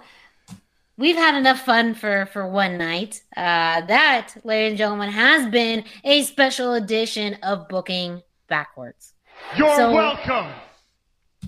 [0.98, 3.22] we've had enough fun for for one night.
[3.36, 9.14] Uh, that, ladies and gentlemen, has been a special edition of Booking Backwards.
[9.56, 10.52] You're So- welcome.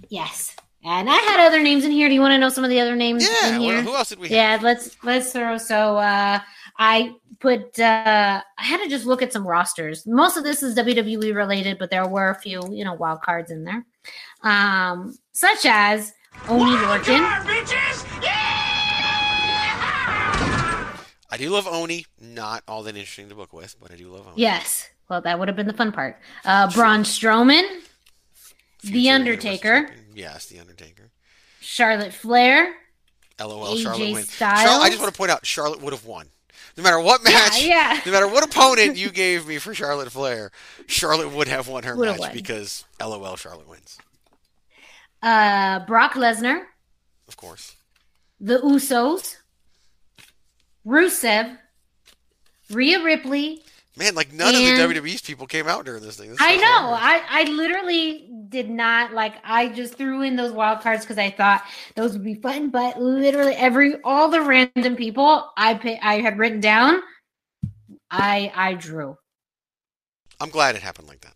[0.08, 0.56] Yes.
[0.82, 2.08] And I had other names in here.
[2.08, 3.82] Do you want to know some of the other names Yeah, in well, here?
[3.82, 4.62] who else did we have?
[4.62, 5.58] Yeah, let's let's throw.
[5.58, 6.38] So uh,
[6.78, 7.78] I put.
[7.78, 10.06] Uh, I had to just look at some rosters.
[10.06, 13.50] Most of this is WWE related, but there were a few, you know, wild cards
[13.50, 13.84] in there,
[14.42, 16.14] um, such as
[16.48, 18.39] Oni Lorcan.
[21.30, 22.06] I do love Oni.
[22.20, 24.34] Not all that interesting to book with, but I do love Oni.
[24.40, 24.88] Yes.
[25.08, 26.18] Well, that would have been the fun part.
[26.44, 27.64] Uh, Braun Strowman,
[28.82, 31.10] The Undertaker, Yes, The Undertaker.
[31.60, 32.74] Charlotte Flair.
[33.40, 34.30] LOL, AJ Charlotte wins.
[34.34, 36.26] Charlotte, I just want to point out, Charlotte would have won.
[36.76, 38.00] No matter what match, yeah.
[38.06, 40.52] no matter what opponent you gave me for Charlotte Flair,
[40.86, 42.30] Charlotte would have won her Would match won.
[42.32, 43.98] because LOL, Charlotte wins.
[45.22, 46.62] Uh, Brock Lesnar,
[47.28, 47.76] Of course.
[48.40, 49.36] The Usos,
[50.86, 51.58] Rusev,
[52.70, 53.62] Rhea Ripley.
[53.96, 56.30] Man, like none And- of the WWE's people came out during this thing.
[56.30, 56.90] This I know.
[56.92, 59.34] I, I literally did not like.
[59.44, 61.62] I just threw in those wild cards because I thought
[61.96, 62.70] those would be fun.
[62.70, 67.00] But literally every all the random people I pay, I had written down,
[68.10, 69.16] I I drew.
[70.40, 71.34] I'm glad it happened like that.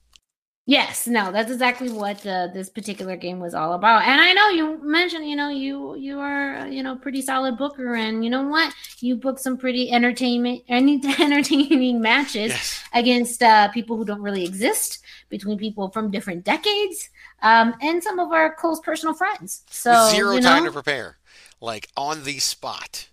[0.66, 4.04] Yes, no, that's exactly what uh, this particular game was all about.
[4.04, 7.94] And I know you mentioned, you know, you you are, you know, pretty solid booker,
[7.94, 12.82] and you know what, you booked some pretty entertainment, any entertaining matches Yes.
[12.94, 17.10] against uh, people who don't really exist, between people from different decades,
[17.42, 19.64] um, and some of our close personal friends.
[19.68, 21.18] So With zero you time know, to prepare.
[21.60, 23.08] Like on the spot.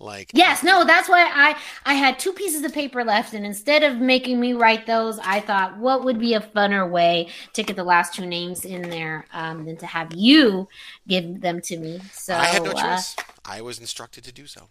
[0.00, 3.82] Like Yes, no, that's why I I had two pieces of paper left, and instead
[3.82, 7.76] of making me write those, I thought what would be a funner way to get
[7.76, 10.68] the last two names in there um, than to have you
[11.06, 12.00] give them to me.
[12.12, 13.14] So I had no uh, choice.
[13.44, 14.68] I was instructed to do so.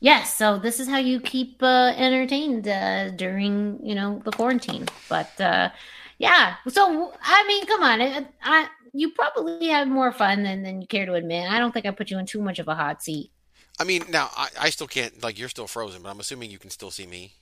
[0.00, 4.86] yes, so this is how you keep uh, entertained uh, during you know the quarantine.
[5.08, 5.70] But uh,
[6.18, 10.80] yeah, so I mean, come on, I, I you probably had more fun than than
[10.82, 11.48] you care to admit.
[11.48, 13.30] I don't think I put you in too much of a hot seat.
[13.80, 16.58] I mean, now I, I still can't like you're still frozen, but I'm assuming you
[16.58, 17.34] can still see me.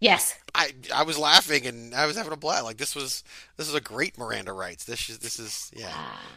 [0.00, 0.34] Yes.
[0.54, 2.64] I I was laughing and I was having a blast.
[2.64, 3.24] Like this was
[3.56, 4.84] this was a great Miranda rights.
[4.84, 5.90] This is this is yeah.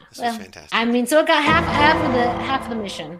[0.10, 0.74] This Well, was fantastic.
[0.74, 3.20] I mean, so it got half half of the half of the mission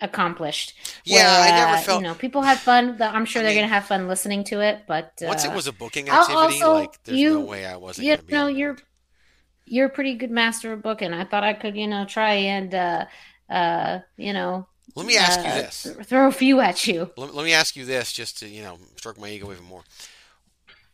[0.00, 0.74] accomplished.
[1.04, 2.96] Yeah, I never uh, felt- You know, people have fun.
[3.00, 4.82] I'm sure they're gonna have fun listening to it.
[4.86, 7.76] But Once it uh, was a booking activity, also- like there's you- no way I
[7.76, 8.76] wasn't you know, you're
[9.66, 11.12] you're a pretty good master of booking.
[11.12, 13.04] I thought I could, you know, try and uh,
[13.48, 14.66] uh, you know.
[14.94, 15.86] Let me ask you uh, this.
[16.04, 17.10] throw a few at you.
[17.16, 19.82] Let, let me ask you this, just to you know, stroke my ego even more.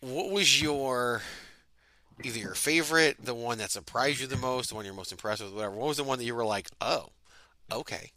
[0.01, 1.23] What was your
[2.23, 5.43] either your favorite, the one that surprised you the most, the one you're most impressed
[5.43, 5.75] with, whatever?
[5.75, 7.09] What was the one that you were like, oh,
[7.73, 8.11] okay?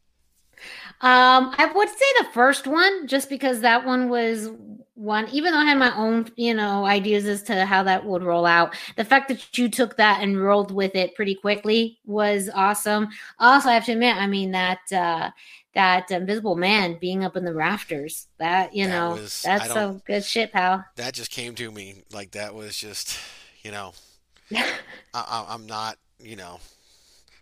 [1.02, 4.50] Um, I would say the first one, just because that one was
[4.96, 8.22] one, even though I had my own, you know, ideas as to how that would
[8.22, 8.76] roll out.
[8.98, 13.08] The fact that you took that and rolled with it pretty quickly was awesome.
[13.40, 15.32] Also, I have to admit, I mean that uh
[15.76, 20.00] that invisible man being up in the rafters, that you That know, was- that's some
[20.00, 20.86] good shit, pal.
[20.96, 23.18] That just came to me like that was just,
[23.64, 23.94] you know,
[24.56, 24.74] I,
[25.14, 26.60] I, I'm not, you know,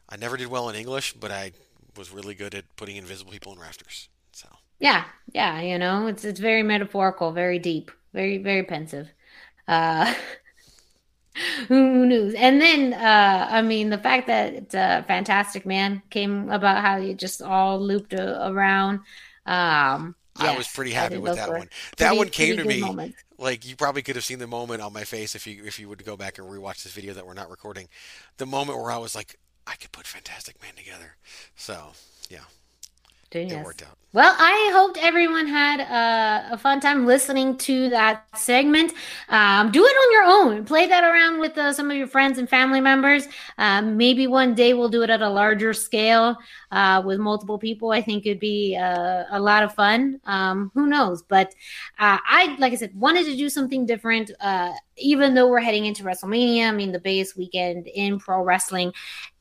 [0.09, 1.51] I never did well in English, but I
[1.97, 4.09] was really good at putting invisible people in rafters.
[4.32, 4.47] So
[4.80, 9.09] Yeah, yeah, you know, it's it's very metaphorical, very deep, very very pensive.
[9.67, 10.13] Uh
[11.67, 12.33] who knows?
[12.35, 17.13] And then uh I mean the fact that uh, Fantastic Man came about how you
[17.13, 18.99] just all looped uh, around
[19.45, 21.67] um I was pretty happy with that one.
[21.97, 23.23] That pretty- one came to me moments.
[23.39, 25.89] like you probably could have seen the moment on my face if you if you
[25.89, 27.87] would go back and rewatch this video that we're not recording.
[28.37, 31.15] The moment where I was like, I could put Fantastic Man together.
[31.55, 31.93] So
[32.29, 32.45] yeah,
[33.36, 33.65] it Yes.
[33.65, 33.97] worked out.
[34.13, 38.93] Well, I hoped everyone had uh, a fun time listening to that segment.
[39.30, 40.23] Um, do it on your
[40.55, 40.65] own.
[40.65, 43.28] Play that around with uh, some of your friends and family members.
[43.57, 46.38] Um, maybe one day we'll do it at a larger scale
[46.71, 47.91] uh, with multiple people.
[47.91, 50.19] I think it'd be uh, a lot of fun.
[50.23, 51.21] Um, who knows?
[51.21, 51.49] But
[51.99, 54.32] uh, I, like I said, wanted to do something different.
[54.39, 58.93] Uh, even though we're heading into WrestleMania, I mean, the biggest weekend in pro wrestling.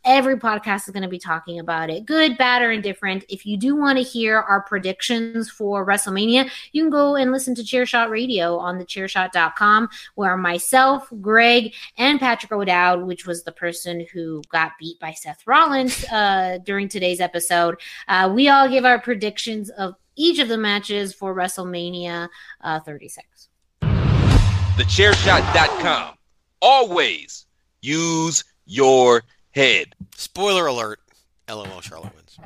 [0.06, 3.24] Every podcast is going to be talking about it, good, bad, or indifferent.
[3.28, 7.56] If you do want to hear our predictions for WrestleMania, you can go and listen
[7.56, 14.06] to Chairshot Radio on thechairshot.com, where myself, Greg, and Patrick O'Dowd, which was the person
[14.12, 17.74] who got beat by Seth Rollins uh, during today's episode,
[18.06, 22.28] uh, we all give our predictions of each of the matches for WrestleMania
[22.60, 23.48] uh, 36.
[23.80, 26.14] TheChairShot.com.
[26.62, 27.46] Always
[27.82, 29.22] use your
[29.56, 29.96] head.
[30.14, 31.00] Spoiler alert:
[31.48, 32.38] LOL, Charlotte wins.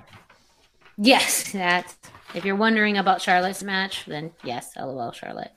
[0.97, 1.97] Yes, that's
[2.35, 5.53] if you're wondering about Charlotte's match, then yes, lol, Charlotte.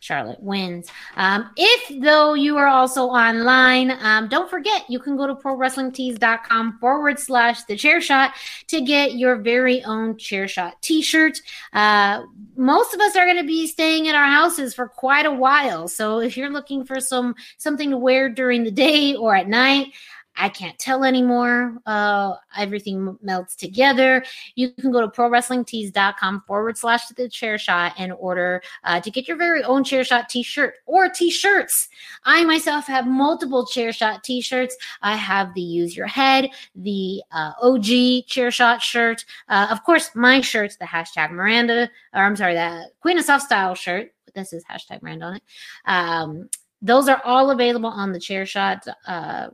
[0.00, 0.88] Charlotte wins.
[1.14, 6.78] Um, if though you are also online, um, don't forget you can go to prowrestlingtees.com
[6.80, 8.32] forward slash the chair shot
[8.66, 11.40] to get your very own chair shot t-shirt.
[11.72, 12.24] Uh,
[12.56, 15.86] most of us are going to be staying in our houses for quite a while.
[15.86, 19.92] So if you're looking for some something to wear during the day or at night,
[20.36, 21.78] I can't tell anymore.
[21.84, 24.24] Uh, everything melts together.
[24.54, 29.28] You can go to prowrestlingtees.com forward slash the chair shot and order uh, to get
[29.28, 31.88] your very own chair shot t shirt or t shirts.
[32.24, 34.76] I myself have multiple chair shot t shirts.
[35.02, 39.24] I have the use your head, the uh, OG chair shot shirt.
[39.48, 43.44] Uh, of course, my shirt's the hashtag Miranda, or I'm sorry, the Queen of Soft
[43.44, 44.12] Style shirt.
[44.34, 45.42] This is hashtag Miranda on it.
[45.84, 46.48] Um,
[46.80, 49.48] those are all available on the chair shot uh,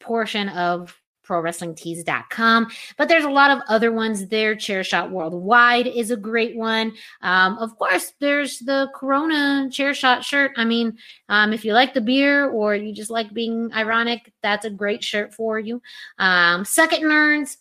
[0.00, 4.54] portion of prowrestlingtees.com but there's a lot of other ones there.
[4.54, 6.92] Chair shot worldwide is a great one.
[7.20, 10.52] Um, of course there's the corona chair shot shirt.
[10.56, 10.96] I mean
[11.28, 15.04] um, if you like the beer or you just like being ironic that's a great
[15.04, 15.82] shirt for you.
[16.18, 17.58] Um, second nerds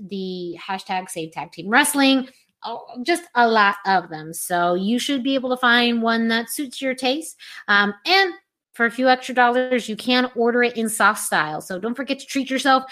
[0.00, 2.28] the hashtag save tag team wrestling
[2.64, 4.32] oh, just a lot of them.
[4.32, 7.36] So you should be able to find one that suits your taste.
[7.68, 8.32] Um, and
[8.78, 11.60] for a few extra dollars, you can order it in soft style.
[11.60, 12.84] So don't forget to treat yourself,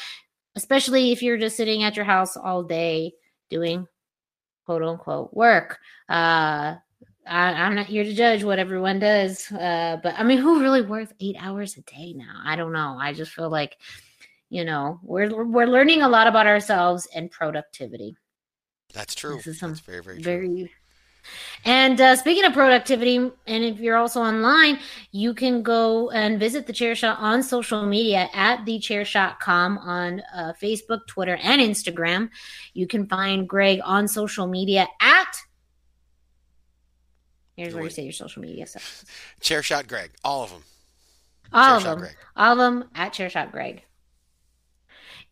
[0.56, 3.12] especially if you're just sitting at your house all day
[3.50, 3.86] doing
[4.64, 5.78] quote unquote work.
[6.08, 6.74] Uh,
[7.24, 10.82] I, I'm not here to judge what everyone does, uh, but I mean, who really
[10.82, 12.42] works eight hours a day now?
[12.44, 12.98] I don't know.
[13.00, 13.76] I just feel like,
[14.50, 18.16] you know, we're we're learning a lot about ourselves and productivity.
[18.92, 19.36] That's true.
[19.36, 20.68] This is some That's very very true.
[21.64, 24.78] And uh, speaking of productivity, and if you're also online,
[25.10, 30.52] you can go and visit the Chair Shot on social media at thechairshot.com on uh,
[30.62, 32.30] Facebook, Twitter, and Instagram.
[32.72, 35.36] You can find Greg on social media at.
[37.56, 39.04] Here's where you say your social media stuff.
[39.40, 40.12] Chair shot, Greg.
[40.22, 40.62] All of them.
[41.52, 41.98] All of Chairshot them.
[41.98, 42.16] Greg.
[42.36, 43.82] All of them at Chairshot Greg.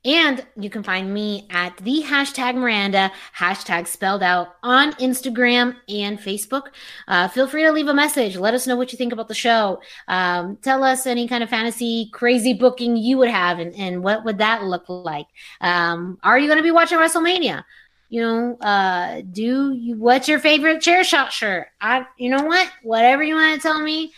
[0.04, 6.18] And you can find me at the hashtag Miranda, hashtag spelled out on Instagram and
[6.18, 6.64] Facebook.
[7.08, 8.36] Uh, feel free to leave a message.
[8.36, 9.80] Let us know what you think about the show.
[10.06, 14.24] Um, tell us any kind of fantasy crazy booking you would have and, and what
[14.24, 15.26] would that look like.
[15.60, 17.64] Um, are you going to be watching WrestleMania?
[18.10, 21.68] You know, uh, do you, what's your favorite chair shot shirt?
[21.80, 22.70] I, you know what?
[22.82, 24.12] Whatever you want to tell me,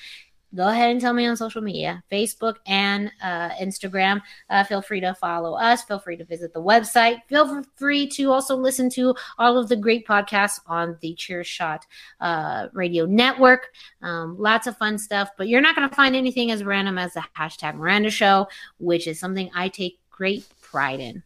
[0.57, 5.01] go ahead and tell me on social media facebook and uh, instagram uh, feel free
[5.01, 9.15] to follow us feel free to visit the website feel free to also listen to
[9.39, 11.87] all of the great podcasts on the chair shot
[12.21, 13.69] uh, radio network
[14.03, 17.15] um, lots of fun stuff but you're not going to find anything as random as
[17.15, 18.47] the hashtag miranda show
[18.79, 21.23] which is something i take great pride in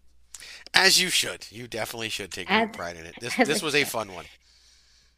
[0.74, 1.46] As you should.
[1.50, 3.14] You definitely should take pride in it.
[3.20, 4.24] This this was a fun one.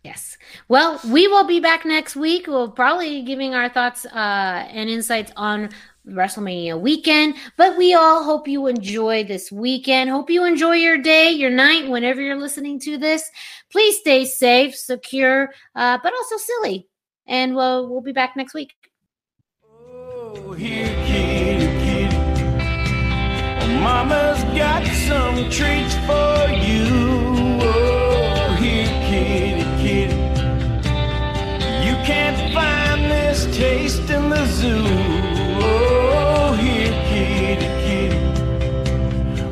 [0.03, 0.37] Yes.
[0.67, 2.49] Well, we will be back next week.
[2.49, 5.71] We'll probably giving our thoughts uh, and insights on
[6.09, 7.37] WrestleMania weekend.
[7.57, 10.11] But we all hope you enjoy this weekend.
[10.11, 13.31] Hope you enjoy your day, your night, whenever you're listening to this.
[13.71, 16.89] Please stay safe, secure, uh, but also silly.
[17.27, 18.75] And we'll we'll be back next week.
[19.65, 22.17] Oh, here, kitty, kitty.
[22.17, 27.32] Oh, Mama's got some treats for you.
[32.05, 34.85] Can't find this taste in the zoo.
[35.63, 38.19] Oh, here, kitty, kitty.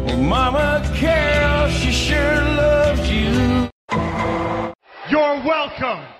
[0.09, 3.71] Oh, Mama Carol, she sure loves you.
[5.11, 6.20] You're welcome.